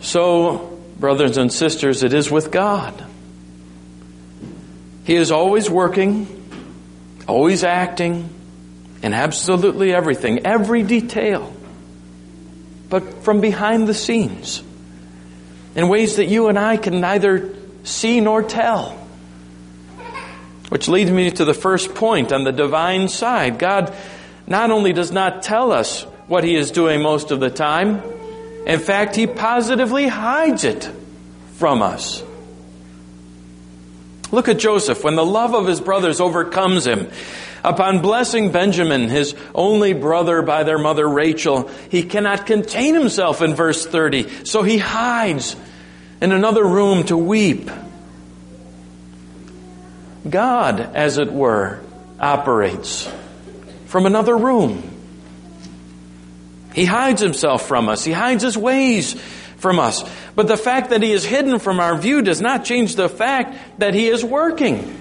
So, 0.00 0.78
brothers 0.98 1.36
and 1.36 1.52
sisters, 1.52 2.02
it 2.02 2.12
is 2.12 2.30
with 2.30 2.50
God. 2.50 3.04
He 5.04 5.14
is 5.14 5.30
always 5.30 5.70
working, 5.70 6.26
always 7.26 7.64
acting, 7.64 8.28
in 9.02 9.14
absolutely 9.14 9.92
everything, 9.92 10.46
every 10.46 10.82
detail, 10.82 11.52
but 12.88 13.24
from 13.24 13.40
behind 13.40 13.88
the 13.88 13.94
scenes, 13.94 14.62
in 15.74 15.88
ways 15.88 16.16
that 16.16 16.26
you 16.26 16.48
and 16.48 16.58
I 16.58 16.76
can 16.76 17.00
neither 17.00 17.54
see 17.82 18.20
nor 18.20 18.42
tell. 18.42 19.01
Which 20.72 20.88
leads 20.88 21.10
me 21.10 21.30
to 21.30 21.44
the 21.44 21.52
first 21.52 21.94
point 21.94 22.32
on 22.32 22.44
the 22.44 22.50
divine 22.50 23.08
side. 23.08 23.58
God 23.58 23.94
not 24.46 24.70
only 24.70 24.94
does 24.94 25.12
not 25.12 25.42
tell 25.42 25.70
us 25.70 26.04
what 26.28 26.44
He 26.44 26.56
is 26.56 26.70
doing 26.70 27.02
most 27.02 27.30
of 27.30 27.40
the 27.40 27.50
time, 27.50 28.00
in 28.66 28.80
fact, 28.80 29.14
He 29.14 29.26
positively 29.26 30.06
hides 30.06 30.64
it 30.64 30.90
from 31.56 31.82
us. 31.82 32.22
Look 34.30 34.48
at 34.48 34.58
Joseph. 34.58 35.04
When 35.04 35.14
the 35.14 35.26
love 35.26 35.54
of 35.54 35.66
his 35.66 35.82
brothers 35.82 36.22
overcomes 36.22 36.86
him, 36.86 37.10
upon 37.62 38.00
blessing 38.00 38.50
Benjamin, 38.50 39.10
his 39.10 39.34
only 39.54 39.92
brother 39.92 40.40
by 40.40 40.62
their 40.62 40.78
mother 40.78 41.06
Rachel, 41.06 41.68
he 41.90 42.02
cannot 42.02 42.46
contain 42.46 42.94
himself 42.94 43.42
in 43.42 43.54
verse 43.54 43.84
30, 43.84 44.46
so 44.46 44.62
he 44.62 44.78
hides 44.78 45.54
in 46.22 46.32
another 46.32 46.64
room 46.64 47.04
to 47.04 47.16
weep. 47.18 47.70
God, 50.28 50.80
as 50.80 51.18
it 51.18 51.32
were, 51.32 51.80
operates 52.20 53.10
from 53.86 54.06
another 54.06 54.36
room. 54.36 54.82
He 56.74 56.84
hides 56.84 57.20
himself 57.20 57.66
from 57.66 57.88
us. 57.88 58.04
He 58.04 58.12
hides 58.12 58.42
his 58.42 58.56
ways 58.56 59.14
from 59.58 59.78
us. 59.78 60.04
But 60.34 60.48
the 60.48 60.56
fact 60.56 60.90
that 60.90 61.02
he 61.02 61.12
is 61.12 61.24
hidden 61.24 61.58
from 61.58 61.80
our 61.80 61.96
view 61.96 62.22
does 62.22 62.40
not 62.40 62.64
change 62.64 62.96
the 62.96 63.08
fact 63.08 63.78
that 63.78 63.94
he 63.94 64.08
is 64.08 64.24
working. 64.24 64.98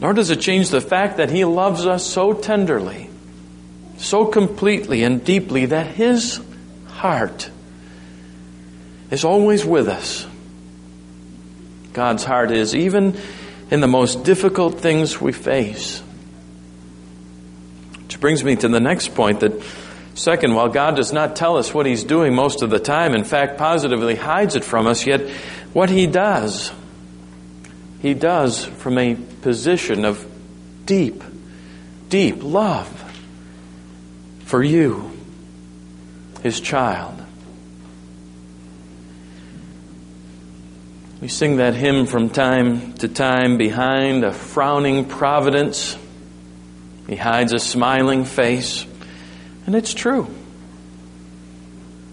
Nor 0.00 0.12
does 0.12 0.30
it 0.30 0.40
change 0.40 0.68
the 0.68 0.80
fact 0.80 1.16
that 1.16 1.30
he 1.30 1.44
loves 1.44 1.84
us 1.86 2.06
so 2.06 2.32
tenderly, 2.32 3.10
so 3.96 4.26
completely 4.26 5.02
and 5.02 5.24
deeply 5.24 5.66
that 5.66 5.88
his 5.88 6.40
heart 6.86 7.50
is 9.10 9.24
always 9.24 9.64
with 9.64 9.88
us. 9.88 10.26
God's 11.98 12.24
heart 12.24 12.52
is, 12.52 12.76
even 12.76 13.18
in 13.72 13.80
the 13.80 13.88
most 13.88 14.22
difficult 14.22 14.78
things 14.78 15.20
we 15.20 15.32
face. 15.32 16.00
Which 18.04 18.20
brings 18.20 18.44
me 18.44 18.54
to 18.54 18.68
the 18.68 18.78
next 18.78 19.16
point 19.16 19.40
that, 19.40 19.60
second, 20.14 20.54
while 20.54 20.68
God 20.68 20.94
does 20.94 21.12
not 21.12 21.34
tell 21.34 21.56
us 21.56 21.74
what 21.74 21.86
He's 21.86 22.04
doing 22.04 22.36
most 22.36 22.62
of 22.62 22.70
the 22.70 22.78
time, 22.78 23.16
in 23.16 23.24
fact, 23.24 23.58
positively 23.58 24.14
hides 24.14 24.54
it 24.54 24.62
from 24.62 24.86
us, 24.86 25.08
yet 25.08 25.28
what 25.72 25.90
He 25.90 26.06
does, 26.06 26.70
He 28.00 28.14
does 28.14 28.64
from 28.64 28.96
a 28.96 29.16
position 29.16 30.04
of 30.04 30.24
deep, 30.86 31.24
deep 32.08 32.44
love 32.44 32.86
for 34.44 34.62
you, 34.62 35.10
His 36.44 36.60
child. 36.60 37.17
We 41.20 41.26
sing 41.26 41.56
that 41.56 41.74
hymn 41.74 42.06
from 42.06 42.30
time 42.30 42.92
to 42.94 43.08
time 43.08 43.56
behind 43.56 44.24
a 44.24 44.32
frowning 44.32 45.04
providence. 45.06 45.98
He 47.08 47.16
hides 47.16 47.52
a 47.52 47.58
smiling 47.58 48.24
face. 48.24 48.86
And 49.66 49.74
it's 49.74 49.94
true. 49.94 50.28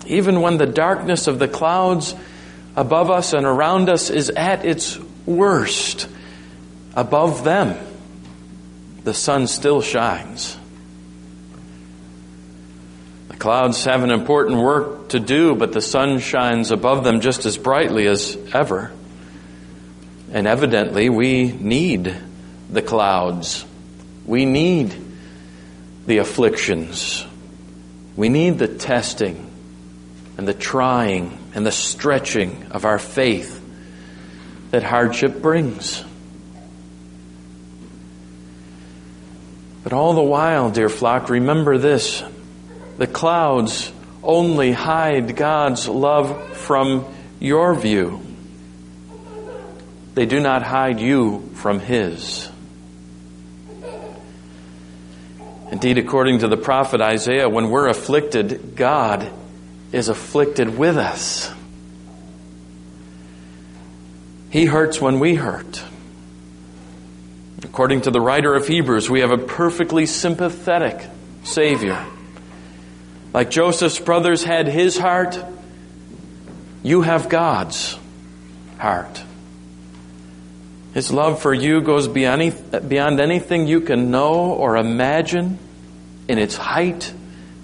Even 0.08 0.41
when 0.41 0.58
the 0.58 0.65
darkness 0.65 1.28
of 1.28 1.38
the 1.38 1.48
clouds 1.48 2.15
above 2.76 3.12
us 3.12 3.34
and 3.34 3.46
around 3.46 3.89
us 3.89 4.10
is 4.10 4.32
at 4.32 4.65
its 4.65 4.98
worst, 5.28 6.08
above 6.96 7.44
them, 7.44 7.78
the 9.04 9.13
sun 9.13 9.46
still 9.46 9.82
shines. 9.82 10.58
The 13.36 13.39
clouds 13.39 13.84
have 13.84 14.02
an 14.02 14.12
important 14.12 14.62
work 14.62 15.10
to 15.10 15.19
do, 15.19 15.56
but 15.56 15.74
the 15.74 15.82
sun 15.82 16.19
shines 16.19 16.71
above 16.71 17.04
them 17.04 17.19
just 17.19 17.45
as 17.45 17.58
brightly 17.58 18.08
as 18.08 18.38
ever. 18.54 18.93
And 20.32 20.48
evidently, 20.48 21.10
we 21.10 21.52
need 21.52 22.15
the 22.69 22.82
clouds. 22.82 23.65
We 24.26 24.45
need 24.45 24.95
the 26.08 26.19
afflictions. 26.19 27.26
We 28.15 28.30
need 28.30 28.58
the 28.58 28.69
testing 28.69 29.52
and 30.38 30.48
the 30.48 30.54
trying 30.54 31.38
and 31.54 31.65
the 31.65 31.74
stretching 31.74 32.67
of 32.71 32.86
our 32.86 33.00
faith 33.00 33.62
that 34.71 34.82
hardship 34.82 35.41
brings. 35.41 36.06
But 39.84 39.91
all 39.91 40.13
the 40.13 40.24
while, 40.24 40.69
dear 40.69 40.88
flock, 40.88 41.30
remember 41.30 41.78
this 41.78 42.24
the 42.98 43.08
clouds 43.08 43.92
only 44.24 44.72
hide 44.72 45.36
God's 45.36 45.88
love 45.88 46.58
from 46.58 47.06
your 47.40 47.76
view. 47.76 48.22
They 50.14 50.26
do 50.26 50.40
not 50.40 50.64
hide 50.64 51.00
you 51.00 51.50
from 51.56 51.80
His. 51.80 52.50
Indeed, 55.72 55.98
according 55.98 56.40
to 56.40 56.48
the 56.48 56.58
prophet 56.58 57.02
Isaiah, 57.02 57.50
when 57.50 57.70
we're 57.70 57.88
afflicted, 57.88 58.76
God 58.76 59.30
is 59.92 60.08
afflicted 60.08 60.78
with 60.78 60.96
us. 60.96 61.52
He 64.52 64.66
hurts 64.66 65.02
when 65.02 65.20
we 65.20 65.36
hurt. 65.36 65.84
According 67.64 68.02
to 68.02 68.12
the 68.12 68.22
writer 68.22 68.54
of 68.54 68.68
Hebrews, 68.68 69.10
we 69.10 69.20
have 69.20 69.32
a 69.32 69.38
perfectly 69.38 70.06
sympathetic 70.06 71.10
Savior 71.44 72.06
like 73.36 73.50
Joseph's 73.50 74.00
brothers 74.00 74.45
had 74.45 74.65
his 74.65 74.98
heart, 74.98 75.38
you 76.84 77.02
have 77.02 77.28
God's 77.28 78.00
heart. 78.78 79.21
His 80.93 81.12
love 81.12 81.41
for 81.41 81.54
you 81.54 81.82
goes 81.82 82.08
beyond, 82.08 82.88
beyond 82.88 83.19
anything 83.19 83.67
you 83.67 83.82
can 83.82 84.10
know 84.10 84.54
or 84.54 84.78
imagine 84.78 85.60
in 86.30 86.39
its 86.39 86.56
height 86.56 87.13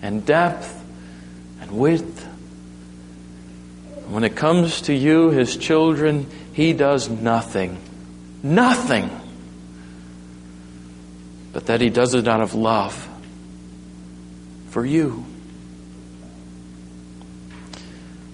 and 0.01 0.25
depth 0.25 0.83
and 1.61 1.71
width. 1.71 2.21
When 4.09 4.25
it 4.25 4.35
comes 4.35 4.81
to 4.81 4.93
you, 4.93 5.29
His 5.29 5.55
children, 5.55 6.29
He 6.51 6.73
does 6.73 7.07
nothing. 7.07 7.77
Nothing. 8.43 9.09
But 11.53 11.67
that 11.67 11.79
He 11.79 11.89
does 11.89 12.13
it 12.13 12.27
out 12.27 12.41
of 12.41 12.55
love 12.55 13.07
for 14.71 14.85
you. 14.85 15.30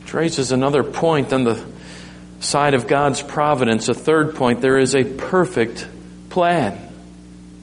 Which 0.07 0.13
raises 0.13 0.53
another 0.53 0.83
point 0.83 1.33
on 1.33 1.43
the 1.43 1.61
side 2.39 2.75
of 2.75 2.87
God's 2.87 3.21
providence. 3.21 3.89
A 3.89 3.93
third 3.93 4.35
point 4.35 4.61
there 4.61 4.77
is 4.77 4.95
a 4.95 5.03
perfect 5.03 5.85
plan 6.29 6.79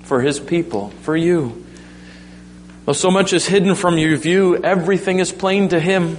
for 0.03 0.21
His 0.21 0.41
people, 0.41 0.91
for 1.01 1.17
you. 1.17 1.65
Though 2.85 2.93
so 2.93 3.11
much 3.11 3.33
is 3.33 3.47
hidden 3.47 3.75
from 3.75 3.97
your 3.97 4.19
view, 4.19 4.63
everything 4.63 5.21
is 5.21 5.33
plain 5.33 5.71
to 5.71 5.81
Him. 5.81 6.19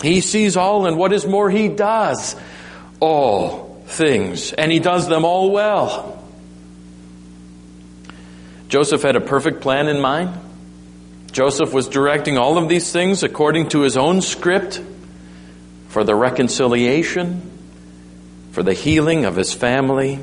He 0.00 0.22
sees 0.22 0.56
all, 0.56 0.86
and 0.86 0.96
what 0.96 1.12
is 1.12 1.26
more, 1.26 1.50
He 1.50 1.68
does 1.68 2.34
all 2.98 3.84
things, 3.88 4.54
and 4.54 4.72
He 4.72 4.78
does 4.78 5.06
them 5.06 5.26
all 5.26 5.50
well. 5.50 6.24
Joseph 8.70 9.02
had 9.02 9.16
a 9.16 9.20
perfect 9.20 9.60
plan 9.60 9.88
in 9.88 10.00
mind. 10.00 10.30
Joseph 11.30 11.74
was 11.74 11.88
directing 11.88 12.38
all 12.38 12.56
of 12.56 12.70
these 12.70 12.90
things 12.90 13.22
according 13.22 13.68
to 13.68 13.82
his 13.82 13.98
own 13.98 14.22
script 14.22 14.80
for 15.92 16.04
the 16.04 16.14
reconciliation, 16.14 17.50
for 18.52 18.62
the 18.62 18.72
healing 18.72 19.26
of 19.26 19.36
his 19.36 19.52
family. 19.52 20.18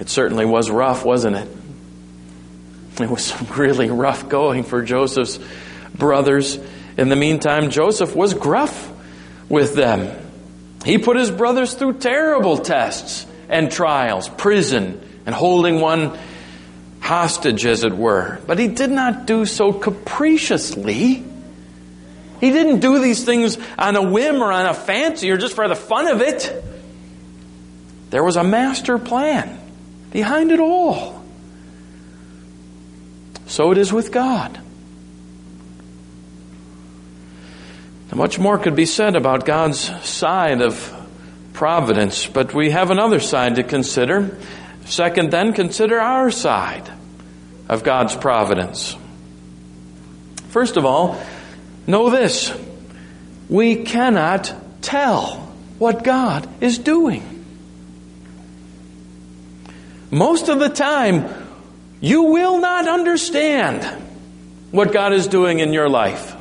It 0.00 0.08
certainly 0.08 0.46
was 0.46 0.70
rough, 0.70 1.04
wasn't 1.04 1.36
it? 1.36 1.48
It 2.98 3.10
was 3.10 3.34
really 3.58 3.90
rough 3.90 4.26
going 4.26 4.64
for 4.64 4.82
Joseph's 4.82 5.38
brothers. 5.94 6.58
In 6.96 7.10
the 7.10 7.16
meantime, 7.16 7.68
Joseph 7.68 8.16
was 8.16 8.32
gruff 8.32 8.90
with 9.50 9.74
them. 9.74 10.16
He 10.86 10.96
put 10.96 11.18
his 11.18 11.30
brothers 11.30 11.74
through 11.74 11.98
terrible 11.98 12.56
tests 12.56 13.26
and 13.50 13.70
trials, 13.70 14.30
prison, 14.30 14.98
and 15.26 15.34
holding 15.34 15.78
one 15.78 16.16
hostage, 17.00 17.66
as 17.66 17.84
it 17.84 17.92
were. 17.92 18.40
But 18.46 18.58
he 18.58 18.68
did 18.68 18.90
not 18.90 19.26
do 19.26 19.44
so 19.44 19.74
capriciously. 19.74 21.27
He 22.40 22.50
didn't 22.50 22.80
do 22.80 23.00
these 23.00 23.24
things 23.24 23.58
on 23.78 23.96
a 23.96 24.02
whim 24.02 24.42
or 24.42 24.52
on 24.52 24.66
a 24.66 24.74
fancy 24.74 25.30
or 25.30 25.36
just 25.36 25.54
for 25.54 25.66
the 25.68 25.74
fun 25.74 26.06
of 26.06 26.20
it. 26.20 26.64
There 28.10 28.24
was 28.24 28.36
a 28.36 28.44
master 28.44 28.98
plan 28.98 29.58
behind 30.10 30.52
it 30.52 30.60
all. 30.60 31.24
So 33.46 33.72
it 33.72 33.78
is 33.78 33.92
with 33.92 34.12
God. 34.12 34.60
Now, 38.10 38.18
much 38.18 38.38
more 38.38 38.58
could 38.58 38.76
be 38.76 38.86
said 38.86 39.16
about 39.16 39.44
God's 39.44 39.80
side 40.06 40.62
of 40.62 40.94
providence, 41.52 42.26
but 42.26 42.54
we 42.54 42.70
have 42.70 42.90
another 42.90 43.20
side 43.20 43.56
to 43.56 43.62
consider. 43.62 44.38
Second, 44.86 45.30
then, 45.30 45.52
consider 45.52 45.98
our 45.98 46.30
side 46.30 46.90
of 47.68 47.84
God's 47.84 48.16
providence. 48.16 48.96
First 50.48 50.76
of 50.78 50.86
all, 50.86 51.20
Know 51.88 52.10
this 52.10 52.52
we 53.48 53.82
cannot 53.82 54.54
tell 54.82 55.36
what 55.78 56.04
God 56.04 56.46
is 56.62 56.76
doing. 56.76 57.24
Most 60.10 60.48
of 60.48 60.58
the 60.58 60.68
time, 60.68 61.28
you 62.00 62.24
will 62.24 62.58
not 62.60 62.86
understand 62.86 63.84
what 64.70 64.92
God 64.92 65.14
is 65.14 65.28
doing 65.28 65.60
in 65.60 65.72
your 65.72 65.88
life. 65.88 66.36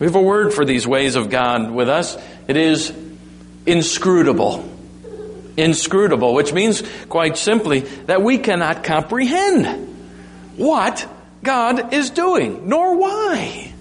We 0.00 0.06
have 0.06 0.16
a 0.16 0.22
word 0.22 0.52
for 0.52 0.64
these 0.64 0.84
ways 0.84 1.14
of 1.14 1.30
God 1.30 1.70
with 1.70 1.88
us. 1.88 2.16
It 2.48 2.56
is 2.56 2.92
inscrutable. 3.66 4.68
Inscrutable, 5.56 6.34
which 6.34 6.52
means 6.52 6.82
quite 7.08 7.36
simply 7.36 7.80
that 7.80 8.22
we 8.22 8.38
cannot 8.38 8.82
comprehend 8.82 9.94
what 10.56 11.06
God 11.42 11.92
is 11.94 12.10
doing, 12.10 12.68
nor 12.68 12.96
why. 12.96 13.72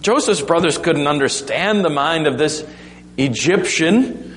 Joseph's 0.00 0.42
brothers 0.42 0.76
couldn't 0.76 1.06
understand 1.06 1.84
the 1.84 1.90
mind 1.90 2.26
of 2.26 2.36
this 2.36 2.66
Egyptian. 3.16 4.34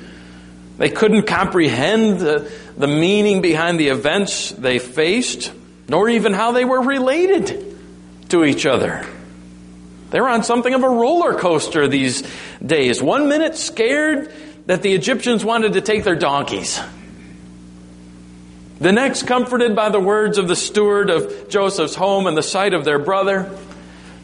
They 0.77 0.89
couldn't 0.89 1.23
comprehend 1.23 2.19
the, 2.19 2.51
the 2.77 2.87
meaning 2.87 3.41
behind 3.41 3.79
the 3.79 3.87
events 3.87 4.51
they 4.51 4.79
faced, 4.79 5.51
nor 5.89 6.07
even 6.07 6.33
how 6.33 6.51
they 6.51 6.65
were 6.65 6.81
related 6.81 7.77
to 8.29 8.45
each 8.45 8.65
other. 8.65 9.05
They 10.11 10.21
were 10.21 10.29
on 10.29 10.43
something 10.43 10.73
of 10.73 10.83
a 10.83 10.89
roller 10.89 11.33
coaster 11.33 11.87
these 11.87 12.23
days. 12.65 13.01
One 13.01 13.27
minute 13.27 13.57
scared 13.57 14.31
that 14.67 14.81
the 14.81 14.93
Egyptians 14.93 15.43
wanted 15.43 15.73
to 15.73 15.81
take 15.81 16.03
their 16.03 16.15
donkeys. 16.15 16.79
The 18.79 18.91
next, 18.91 19.23
comforted 19.23 19.75
by 19.75 19.89
the 19.89 19.99
words 19.99 20.37
of 20.37 20.47
the 20.47 20.55
steward 20.55 21.09
of 21.09 21.49
Joseph's 21.49 21.95
home 21.95 22.27
and 22.27 22.37
the 22.37 22.43
sight 22.43 22.73
of 22.73 22.85
their 22.85 22.99
brother, 22.99 23.51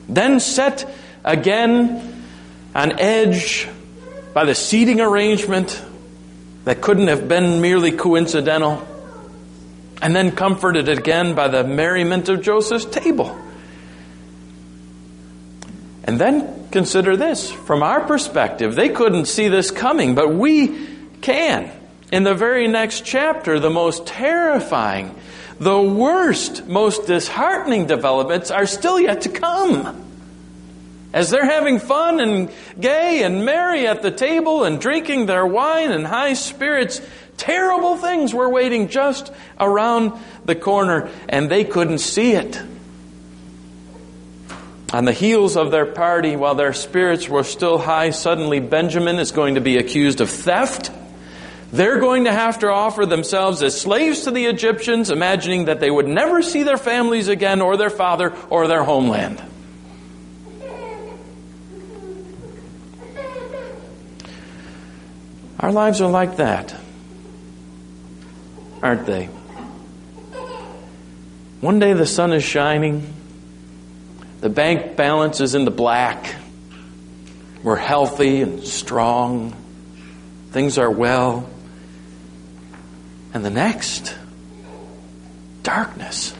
then 0.07 0.39
set 0.39 0.87
again 1.23 2.23
on 2.75 2.99
edge 2.99 3.67
by 4.33 4.45
the 4.45 4.53
seating 4.53 5.01
arrangement 5.01 5.81
that 6.65 6.81
couldn't 6.81 7.07
have 7.07 7.27
been 7.27 7.61
merely 7.61 7.91
coincidental, 7.91 8.87
and 10.01 10.15
then 10.15 10.31
comforted 10.31 10.87
again 10.87 11.33
by 11.33 11.47
the 11.47 11.63
merriment 11.63 12.29
of 12.29 12.41
Joseph's 12.41 12.85
table. 12.85 13.37
And 16.03 16.19
then 16.19 16.67
consider 16.69 17.17
this 17.17 17.51
from 17.51 17.81
our 17.81 18.01
perspective, 18.01 18.75
they 18.75 18.89
couldn't 18.89 19.25
see 19.25 19.47
this 19.47 19.71
coming, 19.71 20.15
but 20.15 20.33
we 20.33 20.87
can 21.21 21.71
in 22.13 22.21
the 22.21 22.35
very 22.35 22.67
next 22.67 23.03
chapter, 23.03 23.59
the 23.59 23.71
most 23.71 24.05
terrifying, 24.05 25.15
the 25.59 25.81
worst, 25.81 26.67
most 26.67 27.07
disheartening 27.07 27.87
developments 27.87 28.51
are 28.51 28.67
still 28.67 28.99
yet 28.99 29.21
to 29.21 29.29
come. 29.29 30.05
As 31.11 31.31
they're 31.31 31.43
having 31.43 31.79
fun 31.79 32.19
and 32.19 32.51
gay 32.79 33.23
and 33.23 33.45
merry 33.45 33.87
at 33.87 34.03
the 34.03 34.11
table 34.11 34.63
and 34.63 34.79
drinking 34.79 35.25
their 35.25 35.43
wine 35.43 35.91
in 35.91 36.05
high 36.05 36.33
spirits, 36.33 37.01
terrible 37.37 37.97
things 37.97 38.31
were 38.31 38.47
waiting 38.47 38.89
just 38.89 39.33
around 39.59 40.13
the 40.45 40.53
corner 40.53 41.09
and 41.27 41.49
they 41.49 41.63
couldn't 41.63 41.97
see 41.97 42.33
it. 42.33 42.61
On 44.93 45.05
the 45.05 45.13
heels 45.13 45.57
of 45.57 45.71
their 45.71 45.87
party, 45.87 46.35
while 46.35 46.53
their 46.53 46.73
spirits 46.73 47.27
were 47.27 47.43
still 47.43 47.79
high, 47.79 48.11
suddenly 48.11 48.59
Benjamin 48.59 49.17
is 49.17 49.31
going 49.31 49.55
to 49.55 49.61
be 49.61 49.77
accused 49.77 50.21
of 50.21 50.29
theft. 50.29 50.91
They're 51.73 51.99
going 51.99 52.25
to 52.25 52.31
have 52.31 52.59
to 52.59 52.69
offer 52.69 53.03
themselves 53.07 53.63
as 53.63 53.81
slaves 53.81 54.21
to 54.25 54.31
the 54.31 54.45
Egyptians, 54.45 55.09
imagining 55.09 55.65
that 55.65 55.79
they 55.79 55.89
would 55.89 56.07
never 56.07 56.43
see 56.43 56.61
their 56.61 56.77
families 56.77 57.27
again, 57.27 57.61
or 57.61 57.77
their 57.77 57.89
father, 57.89 58.31
or 58.51 58.67
their 58.67 58.83
homeland. 58.83 59.41
Our 65.59 65.71
lives 65.71 65.99
are 65.99 66.11
like 66.11 66.37
that, 66.37 66.75
aren't 68.83 69.07
they? 69.07 69.25
One 71.59 71.79
day 71.79 71.93
the 71.93 72.05
sun 72.05 72.33
is 72.33 72.43
shining 72.43 73.11
the 74.41 74.49
bank 74.49 74.97
balance 74.97 75.39
is 75.39 75.55
in 75.55 75.63
the 75.63 75.71
black. 75.71 76.35
We're 77.63 77.77
healthy 77.77 78.41
and 78.41 78.61
strong. 78.61 79.55
Things 80.51 80.77
are 80.77 80.91
well. 80.91 81.49
And 83.33 83.43
the 83.43 83.49
next, 83.49 84.15
darkness. 85.63 86.33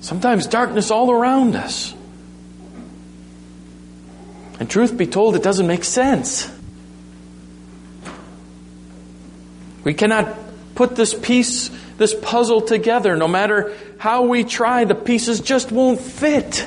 Sometimes 0.00 0.46
darkness 0.46 0.90
all 0.90 1.10
around 1.10 1.56
us. 1.56 1.94
And 4.60 4.70
truth 4.70 4.96
be 4.96 5.06
told, 5.06 5.36
it 5.36 5.42
doesn't 5.42 5.66
make 5.66 5.84
sense. 5.84 6.50
We 9.82 9.92
cannot 9.92 10.34
put 10.74 10.96
this 10.96 11.12
piece, 11.12 11.70
this 11.98 12.14
puzzle 12.14 12.62
together. 12.62 13.16
No 13.16 13.28
matter 13.28 13.76
how 13.98 14.22
we 14.22 14.44
try, 14.44 14.84
the 14.84 14.94
pieces 14.94 15.40
just 15.40 15.70
won't 15.70 16.00
fit. 16.00 16.66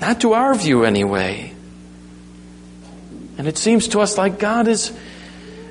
Not 0.00 0.20
to 0.22 0.32
our 0.32 0.54
view, 0.54 0.84
anyway. 0.84 1.52
And 3.36 3.46
it 3.46 3.58
seems 3.58 3.88
to 3.88 4.00
us 4.00 4.18
like 4.18 4.38
God 4.38 4.66
is, 4.66 4.92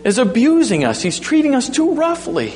is 0.07 0.17
abusing 0.17 0.85
us. 0.85 1.01
He's 1.01 1.19
treating 1.19 1.53
us 1.53 1.67
too 1.67 1.93
roughly. 1.93 2.53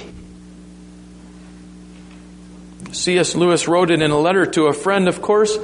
C.S. 2.94 3.36
Lewis 3.36 3.68
wrote 3.68 3.92
it 3.92 4.02
in 4.02 4.10
a 4.10 4.18
letter 4.18 4.46
to 4.46 4.68
a 4.68 4.74
friend, 4.74 5.10
of 5.10 5.22
course. 5.22 5.58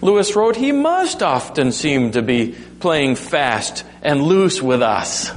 Lewis 0.00 0.34
wrote, 0.34 0.56
He 0.56 0.72
must 0.72 1.22
often 1.22 1.70
seem 1.70 2.10
to 2.10 2.22
be 2.22 2.56
playing 2.80 3.14
fast 3.14 3.84
and 4.02 4.20
loose 4.20 4.60
with 4.60 4.82
us. 4.82 5.30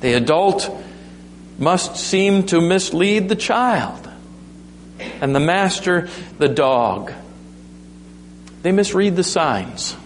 The 0.00 0.12
adult 0.12 0.70
must 1.58 1.96
seem 1.96 2.44
to 2.48 2.60
mislead 2.60 3.30
the 3.30 3.34
child, 3.34 4.10
and 5.22 5.34
the 5.34 5.40
master, 5.40 6.10
the 6.36 6.50
dog. 6.50 7.14
They 8.60 8.72
misread 8.72 9.16
the 9.16 9.24
signs. 9.24 9.96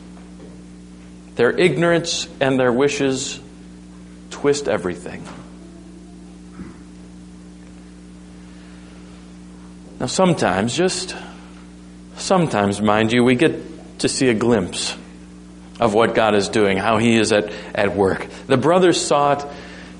Their 1.34 1.50
ignorance 1.50 2.28
and 2.40 2.58
their 2.58 2.72
wishes 2.72 3.40
twist 4.40 4.68
everything. 4.68 5.22
Now, 10.00 10.06
sometimes, 10.06 10.74
just 10.74 11.14
sometimes, 12.16 12.80
mind 12.80 13.12
you, 13.12 13.22
we 13.22 13.34
get 13.34 13.98
to 13.98 14.08
see 14.08 14.28
a 14.28 14.34
glimpse 14.34 14.96
of 15.78 15.92
what 15.92 16.14
God 16.14 16.34
is 16.34 16.48
doing, 16.48 16.78
how 16.78 16.96
He 16.96 17.16
is 17.16 17.32
at, 17.32 17.52
at 17.74 17.94
work. 17.94 18.26
The 18.46 18.56
brothers 18.56 18.98
saw 18.98 19.34
it 19.34 19.46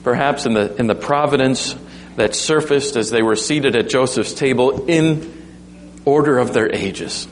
perhaps 0.03 0.47
in 0.47 0.55
the, 0.55 0.75
in 0.77 0.87
the 0.87 0.95
providence 0.95 1.77
that 2.17 2.35
surfaced 2.35 2.97
as 2.97 3.11
they 3.11 3.23
were 3.23 3.37
seated 3.37 3.77
at 3.77 3.91
Joseph's 3.91 4.33
table 4.33 4.87
in 4.87 5.35
order 6.07 6.39
of 6.39 6.55
their 6.55 6.75
ages. 6.75 7.27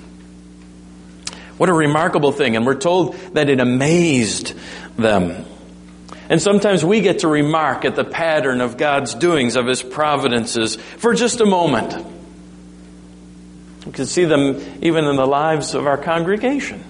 What 1.57 1.71
a 1.71 1.75
remarkable 1.75 2.33
thing. 2.33 2.55
And 2.55 2.66
we're 2.66 2.75
told 2.75 3.14
that 3.33 3.49
it 3.49 3.61
amazed 3.61 4.53
them. 4.97 5.47
And 6.29 6.43
sometimes 6.43 6.85
we 6.85 7.01
get 7.01 7.21
to 7.21 7.29
remark 7.29 7.85
at 7.85 7.97
the 7.97 8.05
pattern 8.05 8.61
of 8.61 8.77
God's 8.77 9.14
doings, 9.14 9.57
of 9.57 9.67
His 9.67 9.83
providences, 9.83 10.77
for 10.77 11.14
just 11.14 11.41
a 11.41 11.47
moment. 11.47 12.07
We 13.87 13.93
can 13.93 14.07
see 14.07 14.25
them 14.25 14.61
even 14.83 15.07
in 15.07 15.17
the 15.17 15.27
lives 15.27 15.75
of 15.75 15.87
our 15.87 15.97
congregation. 15.97 16.85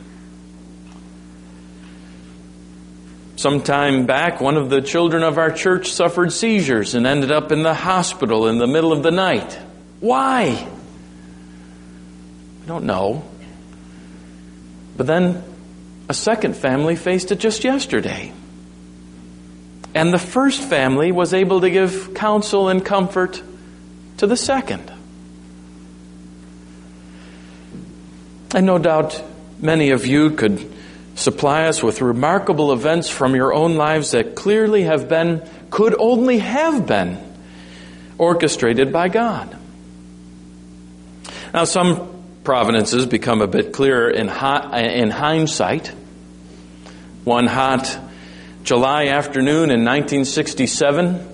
Some 3.37 3.62
time 3.62 4.07
back, 4.07 4.40
one 4.40 4.57
of 4.57 4.68
the 4.68 4.81
children 4.81 5.22
of 5.22 5.38
our 5.38 5.53
church 5.53 5.92
suffered 5.92 6.33
seizures 6.33 6.96
and 6.96 7.07
ended 7.07 7.31
up 7.31 7.53
in 7.53 7.62
the 7.62 7.74
hospital 7.74 8.48
in 8.48 8.59
the 8.59 8.66
middle 8.66 8.92
of 8.92 9.05
the 9.05 9.12
night. 9.12 9.57
Why? 10.01 10.68
I 12.64 12.66
don't 12.66 12.85
know. 12.85 13.22
But 14.96 15.07
then 15.07 15.44
a 16.09 16.14
second 16.14 16.57
family 16.57 16.96
faced 16.96 17.31
it 17.31 17.38
just 17.38 17.62
yesterday. 17.62 18.33
And 19.98 20.14
the 20.14 20.18
first 20.18 20.62
family 20.62 21.11
was 21.11 21.34
able 21.34 21.62
to 21.62 21.70
give 21.70 22.14
counsel 22.14 22.68
and 22.68 22.84
comfort 22.84 23.42
to 24.18 24.28
the 24.28 24.37
second. 24.37 24.92
And 28.54 28.64
no 28.64 28.78
doubt 28.78 29.20
many 29.58 29.90
of 29.90 30.06
you 30.06 30.30
could 30.30 30.72
supply 31.16 31.64
us 31.64 31.82
with 31.82 32.00
remarkable 32.00 32.72
events 32.72 33.08
from 33.11 33.34
your 33.34 33.52
own 33.52 33.74
lives 33.74 34.12
that 34.12 34.37
clearly 34.37 34.84
have 34.84 35.08
been, 35.08 35.42
could 35.68 35.96
only 35.98 36.38
have 36.38 36.87
been, 36.87 37.18
orchestrated 38.18 38.92
by 38.92 39.08
God. 39.08 39.58
Now, 41.52 41.64
some 41.64 42.22
providences 42.44 43.04
become 43.04 43.42
a 43.42 43.48
bit 43.48 43.72
clearer 43.72 44.08
in, 44.08 44.28
hot, 44.28 44.78
in 44.78 45.11
hindsight. 45.11 45.88
One 47.24 47.48
hot 47.48 47.98
July 48.68 49.07
afternoon 49.07 49.70
in 49.70 49.83
1967, 49.83 51.26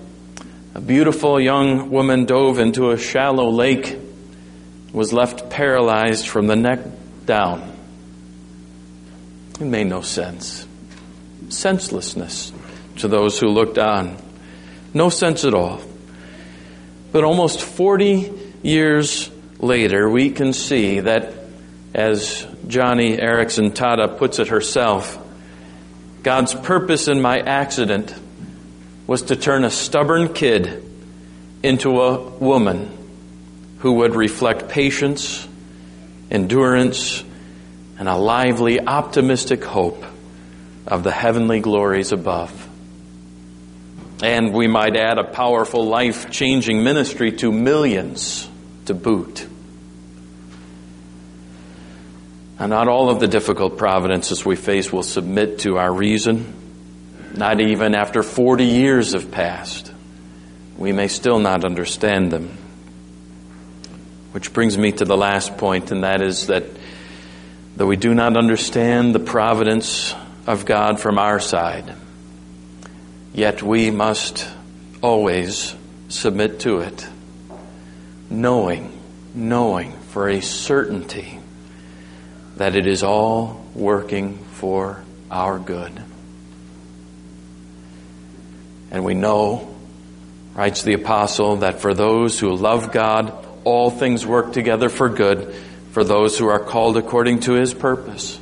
a 0.73 0.79
beautiful 0.79 1.37
young 1.37 1.91
woman 1.91 2.23
dove 2.23 2.59
into 2.59 2.91
a 2.91 2.97
shallow 2.97 3.49
lake, 3.49 3.99
was 4.93 5.11
left 5.11 5.49
paralyzed 5.49 6.29
from 6.29 6.47
the 6.47 6.55
neck 6.55 6.79
down. 7.25 7.75
It 9.59 9.65
made 9.65 9.87
no 9.87 9.99
sense. 9.99 10.65
Senselessness 11.49 12.53
to 12.99 13.09
those 13.09 13.37
who 13.37 13.47
looked 13.47 13.79
on. 13.79 14.15
No 14.93 15.09
sense 15.09 15.43
at 15.43 15.53
all. 15.53 15.81
But 17.11 17.25
almost 17.25 17.61
40 17.61 18.31
years 18.63 19.29
later, 19.59 20.09
we 20.09 20.29
can 20.29 20.53
see 20.53 21.01
that, 21.01 21.33
as 21.93 22.45
Joni 22.65 23.19
Eareckson 23.19 23.71
Tada 23.71 24.17
puts 24.17 24.39
it 24.39 24.47
herself, 24.47 25.21
God's 26.25 26.55
purpose 26.55 27.07
in 27.07 27.21
my 27.21 27.37
accident 27.37 28.11
was 29.05 29.21
to 29.21 29.35
turn 29.35 29.63
a 29.63 29.69
stubborn 29.69 30.33
kid 30.33 30.83
into 31.61 32.01
a 32.01 32.19
woman 32.19 32.89
who 33.77 33.91
would 33.97 34.15
reflect 34.15 34.67
patience, 34.67 35.47
endurance, 36.31 37.23
and 37.99 38.09
a 38.09 38.15
lively, 38.17 38.79
optimistic 38.79 39.63
hope 39.63 40.03
of 40.87 41.03
the 41.03 41.11
heavenly 41.11 41.59
glories 41.59 42.11
above. 42.11 42.69
And 44.23 44.51
we 44.51 44.65
might 44.65 44.97
add 44.97 45.19
a 45.19 45.25
powerful, 45.25 45.85
life 45.85 46.31
changing 46.31 46.83
ministry 46.83 47.33
to 47.33 47.51
millions 47.51 48.49
to 48.85 48.95
boot. 48.95 49.45
And 52.57 52.69
not 52.69 52.87
all 52.87 53.09
of 53.09 53.19
the 53.19 53.27
difficult 53.27 53.77
providences 53.77 54.45
we 54.45 54.55
face 54.55 54.91
will 54.91 55.03
submit 55.03 55.59
to 55.59 55.77
our 55.77 55.93
reason, 55.93 56.53
not 57.33 57.59
even 57.59 57.93
after 57.95 58.23
40 58.23 58.63
years 58.63 59.13
have 59.13 59.31
passed. 59.31 59.91
We 60.77 60.91
may 60.91 61.07
still 61.07 61.39
not 61.39 61.65
understand 61.65 62.31
them. 62.31 62.57
Which 64.31 64.53
brings 64.53 64.77
me 64.77 64.91
to 64.93 65.05
the 65.05 65.17
last 65.17 65.57
point, 65.57 65.91
and 65.91 66.03
that 66.03 66.21
is 66.21 66.47
that 66.47 66.65
Though 67.75 67.87
we 67.87 67.97
do 67.97 68.13
not 68.13 68.37
understand 68.37 69.13
the 69.13 69.19
providence 69.19 70.15
of 70.47 70.65
God 70.65 70.97
from 70.97 71.19
our 71.19 71.41
side, 71.41 71.93
yet 73.33 73.61
we 73.61 73.91
must 73.91 74.47
always 75.03 75.75
submit 76.07 76.61
to 76.61 76.79
it, 76.79 77.05
knowing, 78.29 78.97
knowing 79.33 79.91
for 79.91 80.29
a 80.29 80.41
certainty 80.41 81.39
that 82.55 82.75
it 82.75 82.87
is 82.87 83.03
all 83.03 83.63
working 83.73 84.37
for 84.53 85.03
our 85.29 85.59
good. 85.59 86.01
And 88.91 89.03
we 89.03 89.13
know, 89.13 89.75
writes 90.53 90.83
the 90.83 90.93
apostle, 90.93 91.57
that 91.57 91.81
for 91.81 91.93
those 91.93 92.39
who 92.39 92.55
love 92.55 92.91
God, 92.91 93.33
all 93.65 93.89
things 93.89 94.25
work 94.25 94.53
together 94.53 94.89
for 94.89 95.09
good 95.09 95.53
for 95.91 96.03
those 96.03 96.37
who 96.37 96.47
are 96.47 96.59
called 96.59 96.97
according 96.97 97.41
to 97.41 97.53
his 97.53 97.73
purpose. 97.73 98.39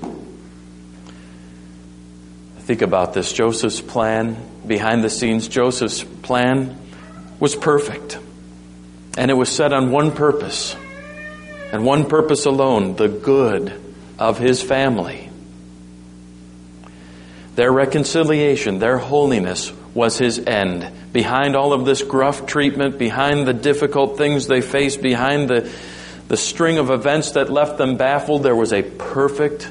Think 2.60 2.82
about 2.82 3.13
this. 3.13 3.34
Joseph's 3.34 3.82
plan, 3.82 4.38
behind 4.65 5.04
the 5.04 5.10
scenes, 5.10 5.47
Joseph's 5.47 6.04
plan 6.04 6.78
was 7.39 7.56
perfect. 7.56 8.17
And 9.17 9.30
it 9.30 9.36
was 9.36 9.49
set 9.49 9.73
on 9.73 9.91
one 9.91 10.12
purpose, 10.12 10.76
and 11.71 11.86
one 11.86 12.06
purpose 12.06 12.45
alone 12.45 12.95
the 12.95 13.08
good 13.08 13.82
of 14.23 14.38
his 14.38 14.63
family. 14.63 15.29
Their 17.55 17.73
reconciliation, 17.73 18.79
their 18.79 18.97
holiness 18.97 19.73
was 19.93 20.17
his 20.17 20.39
end. 20.39 20.89
Behind 21.12 21.57
all 21.57 21.73
of 21.73 21.83
this 21.83 22.01
gruff 22.01 22.45
treatment, 22.45 22.97
behind 22.97 23.45
the 23.45 23.53
difficult 23.53 24.17
things 24.17 24.47
they 24.47 24.62
faced, 24.62 25.01
behind 25.01 25.49
the, 25.49 25.69
the 26.29 26.38
string 26.38 26.77
of 26.77 26.89
events 26.89 27.33
that 27.33 27.51
left 27.51 27.77
them 27.77 27.97
baffled, 27.97 28.43
there 28.43 28.55
was 28.55 28.71
a 28.71 28.81
perfect 28.81 29.69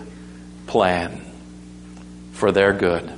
plan 0.67 1.23
for 2.33 2.53
their 2.53 2.75
good. 2.75 3.11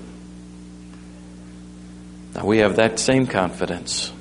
Now 2.37 2.47
we 2.47 2.59
have 2.59 2.77
that 2.77 3.01
same 3.01 3.27
confidence, 3.27 4.13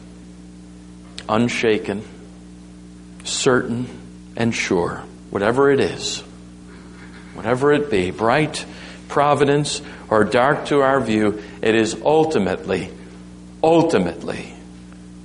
unshaken, 1.30 2.04
certain, 3.23 3.88
and 4.36 4.54
sure, 4.54 5.04
whatever 5.30 5.71
it 5.71 5.80
is, 5.80 6.23
whatever 7.34 7.72
it 7.74 7.89
be, 7.89 8.12
bright 8.12 8.65
providence 9.08 9.82
or 10.10 10.24
dark 10.24 10.65
to 10.65 10.82
our 10.82 11.00
view, 11.00 11.41
it 11.62 11.76
is 11.76 11.96
ultimately, 12.04 12.89
ultimately, 13.62 14.54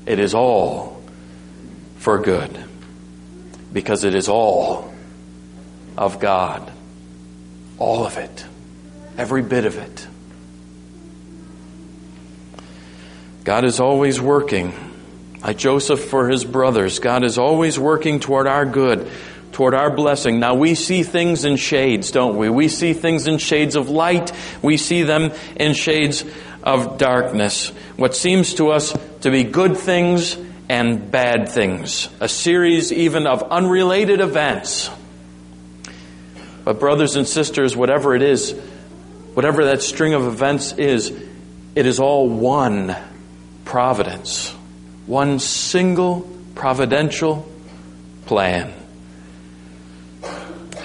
it 0.07 0.19
is 0.19 0.35
all 0.35 1.03
for 1.97 2.19
good. 2.19 2.65
Because 3.73 4.05
it 4.05 4.15
is 4.15 4.29
all 4.29 4.93
of 5.97 6.21
God. 6.21 6.73
All 7.79 8.07
of 8.07 8.17
it. 8.17 8.47
Every 9.17 9.43
bit 9.43 9.67
of 9.67 9.77
it. 9.77 10.07
God 13.45 13.65
is 13.65 13.81
always 13.81 14.21
working. 14.21 14.73
Like 15.43 15.57
Joseph 15.57 16.05
for 16.05 16.29
his 16.29 16.45
brothers, 16.45 16.99
God 16.99 17.25
is 17.25 17.39
always 17.39 17.79
working 17.79 18.21
toward 18.21 18.47
our 18.47 18.67
good 18.67 19.11
toward 19.59 19.75
our 19.75 19.91
blessing. 19.91 20.39
Now 20.39 20.55
we 20.55 20.77
see 20.77 21.03
things 21.03 21.45
in 21.45 21.57
shades, 21.57 22.13
don't 22.13 22.37
we? 22.37 22.49
We 22.49 22.69
see 22.69 22.93
things 22.93 23.27
in 23.27 23.39
shades 23.39 23.75
of 23.75 23.89
light. 23.91 24.31
We 24.63 24.77
see 24.77 25.03
them 25.03 25.33
in 25.57 25.75
shades 25.75 26.25
of 26.63 26.97
darkness. 26.97 27.71
What 27.97 28.15
seems 28.15 28.55
to 28.55 28.69
us 28.69 28.97
to 29.23 29.33
be 29.33 29.43
good 29.43 29.77
things 29.77 30.37
and 30.69 31.11
bad 31.11 31.49
things. 31.49 32.09
A 32.21 32.29
series 32.29 32.93
even 32.93 33.27
of 33.27 33.43
unrelated 33.51 34.21
events. 34.21 34.93
But 36.63 36.79
brothers 36.79 37.17
and 37.17 37.27
sisters, 37.27 37.77
whatever 37.77 38.15
it 38.15 38.23
is, 38.23 38.53
whatever 39.35 39.65
that 39.65 39.83
string 39.83 40.15
of 40.15 40.25
events 40.25 40.71
is, 40.75 41.11
it 41.75 41.85
is 41.85 41.99
all 41.99 42.29
one 42.29 42.95
providence. 43.65 44.51
One 45.07 45.41
single 45.41 46.31
providential 46.55 47.45
plan 48.27 48.78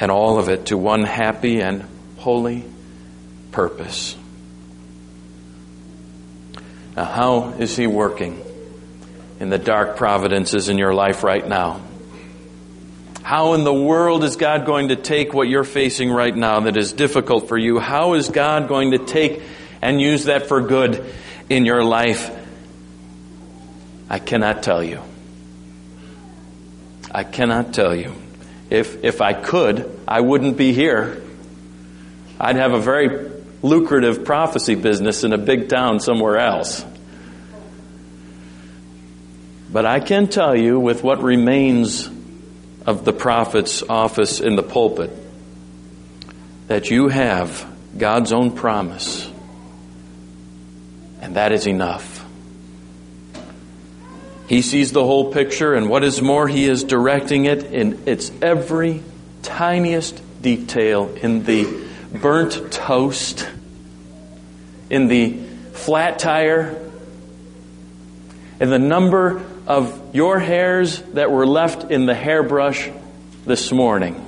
and 0.04 0.12
all 0.12 0.38
of 0.38 0.50
it 0.50 0.66
to 0.66 0.78
one 0.78 1.06
happy 1.06 1.62
and 1.62 1.86
holy 2.18 2.66
purpose. 3.54 4.18
Now, 6.98 7.06
how 7.06 7.50
is 7.52 7.78
He 7.78 7.88
working 7.88 8.44
in 9.40 9.50
the 9.50 9.58
dark 9.58 9.96
providences 9.96 10.68
in 10.68 10.78
your 10.78 10.94
life 10.94 11.24
right 11.24 11.48
now? 11.48 11.80
How 13.22 13.54
in 13.54 13.64
the 13.64 13.74
world 13.74 14.26
is 14.26 14.36
God 14.36 14.66
going 14.66 14.90
to 14.90 14.98
take 14.98 15.34
what 15.34 15.48
you're 15.48 15.64
facing 15.64 16.12
right 16.12 16.36
now 16.36 16.60
that 16.60 16.76
is 16.76 16.92
difficult 16.92 17.48
for 17.48 17.58
you? 17.58 17.80
How 17.80 18.16
is 18.16 18.28
God 18.28 18.68
going 18.68 18.92
to 18.92 18.98
take 18.98 19.42
and 19.82 20.02
use 20.02 20.26
that 20.26 20.48
for 20.50 20.60
good 20.60 21.02
in 21.50 21.64
your 21.64 21.82
life? 21.82 22.30
I 24.10 24.20
cannot 24.20 24.64
tell 24.64 24.84
you. 24.84 25.00
I 27.10 27.24
cannot 27.24 27.74
tell 27.74 27.96
you. 27.96 28.14
If, 28.74 29.04
if 29.04 29.22
I 29.22 29.34
could, 29.34 30.00
I 30.08 30.22
wouldn't 30.22 30.58
be 30.58 30.74
here. 30.74 31.22
I'd 32.40 32.56
have 32.56 32.74
a 32.74 32.80
very 32.80 33.30
lucrative 33.62 34.26
prophecy 34.26 34.74
business 34.74 35.24
in 35.24 35.32
a 35.32 35.38
big 35.38 35.70
town 35.70 36.00
somewhere 36.00 36.40
else. 36.40 36.84
But 39.72 39.86
I 39.86 40.00
can 40.00 40.28
tell 40.28 40.56
you, 40.56 40.80
with 40.80 41.04
what 41.04 41.22
remains 41.22 42.10
of 42.88 43.06
the 43.06 43.14
prophet's 43.14 43.84
office 43.84 44.40
in 44.40 44.56
the 44.56 44.64
pulpit, 44.64 45.12
that 46.68 46.90
you 46.90 47.10
have 47.10 47.72
God's 47.96 48.34
own 48.34 48.56
promise. 48.56 49.30
And 51.22 51.36
that 51.36 51.52
is 51.52 51.68
enough. 51.68 52.23
He 54.48 54.62
sees 54.62 54.92
the 54.92 55.04
whole 55.04 55.32
picture, 55.32 55.74
and 55.74 55.90
what 55.90 56.04
is 56.04 56.22
more, 56.22 56.48
He 56.48 56.66
is 56.66 56.84
directing 56.84 57.46
it 57.46 57.64
in 57.64 58.04
its 58.06 58.32
every 58.42 59.02
tiniest 59.42 60.22
detail 60.42 61.14
in 61.22 61.46
the 61.46 61.68
burnt 62.14 62.72
toast, 62.72 63.50
in 64.90 65.08
the 65.08 65.38
flat 65.74 66.20
tire, 66.20 66.80
in 68.60 68.70
the 68.70 68.80
number 68.80 69.42
of 69.66 70.14
your 70.14 70.40
hairs 70.40 71.02
that 71.14 71.32
were 71.32 71.48
left 71.48 71.90
in 71.90 72.06
the 72.06 72.14
hairbrush 72.16 72.90
this 73.46 73.72
morning. 73.72 74.20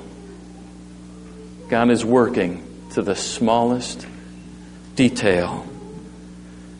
God 1.67 1.89
is 1.89 2.05
working 2.05 2.63
to 2.91 3.01
the 3.01 3.15
smallest 3.15 4.07
detail 4.95 5.67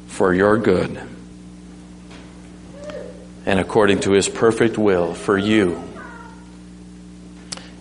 for 0.08 0.34
your 0.34 0.58
good 0.58 1.02
and 3.46 3.60
according 3.60 4.00
to 4.02 4.12
his 4.12 4.28
perfect 4.28 4.78
will 4.78 5.14
for 5.14 5.38
you, 5.38 5.82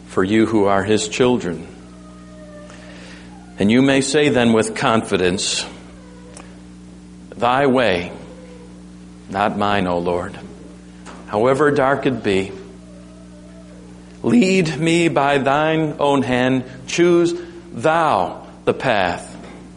for 0.06 0.22
you 0.22 0.46
who 0.46 0.66
are 0.66 0.84
his 0.84 1.08
children. 1.08 1.66
And 3.58 3.70
you 3.70 3.82
may 3.82 4.00
say 4.00 4.28
then 4.28 4.52
with 4.52 4.74
confidence, 4.74 5.64
Thy 7.36 7.66
way, 7.66 8.12
not 9.30 9.56
mine, 9.56 9.86
O 9.86 9.98
Lord, 9.98 10.38
however 11.26 11.70
dark 11.70 12.06
it 12.06 12.22
be. 12.22 12.52
Lead 14.22 14.78
me 14.78 15.08
by 15.08 15.38
thine 15.38 15.96
own 15.98 16.22
hand. 16.22 16.64
Choose 16.86 17.34
thou 17.72 18.46
the 18.64 18.72
path 18.72 19.30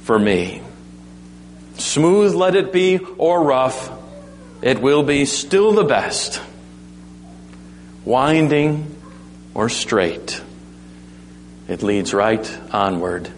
for 0.04 0.18
me. 0.18 0.62
Smooth 1.76 2.34
let 2.34 2.56
it 2.56 2.72
be 2.72 3.00
or 3.18 3.44
rough 3.44 3.92
it 4.62 4.82
will 4.82 5.04
be 5.04 5.26
still 5.26 5.74
the 5.74 5.84
best, 5.84 6.42
winding 8.06 8.96
or 9.54 9.70
straight. 9.70 10.42
It 11.68 11.84
leads 11.84 12.14
right 12.14 12.60
onward 12.72 13.30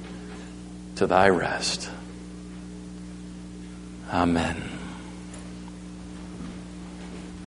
to 0.96 1.08
thy 1.08 1.30
rest. 1.30 1.90
Amen. 4.12 4.69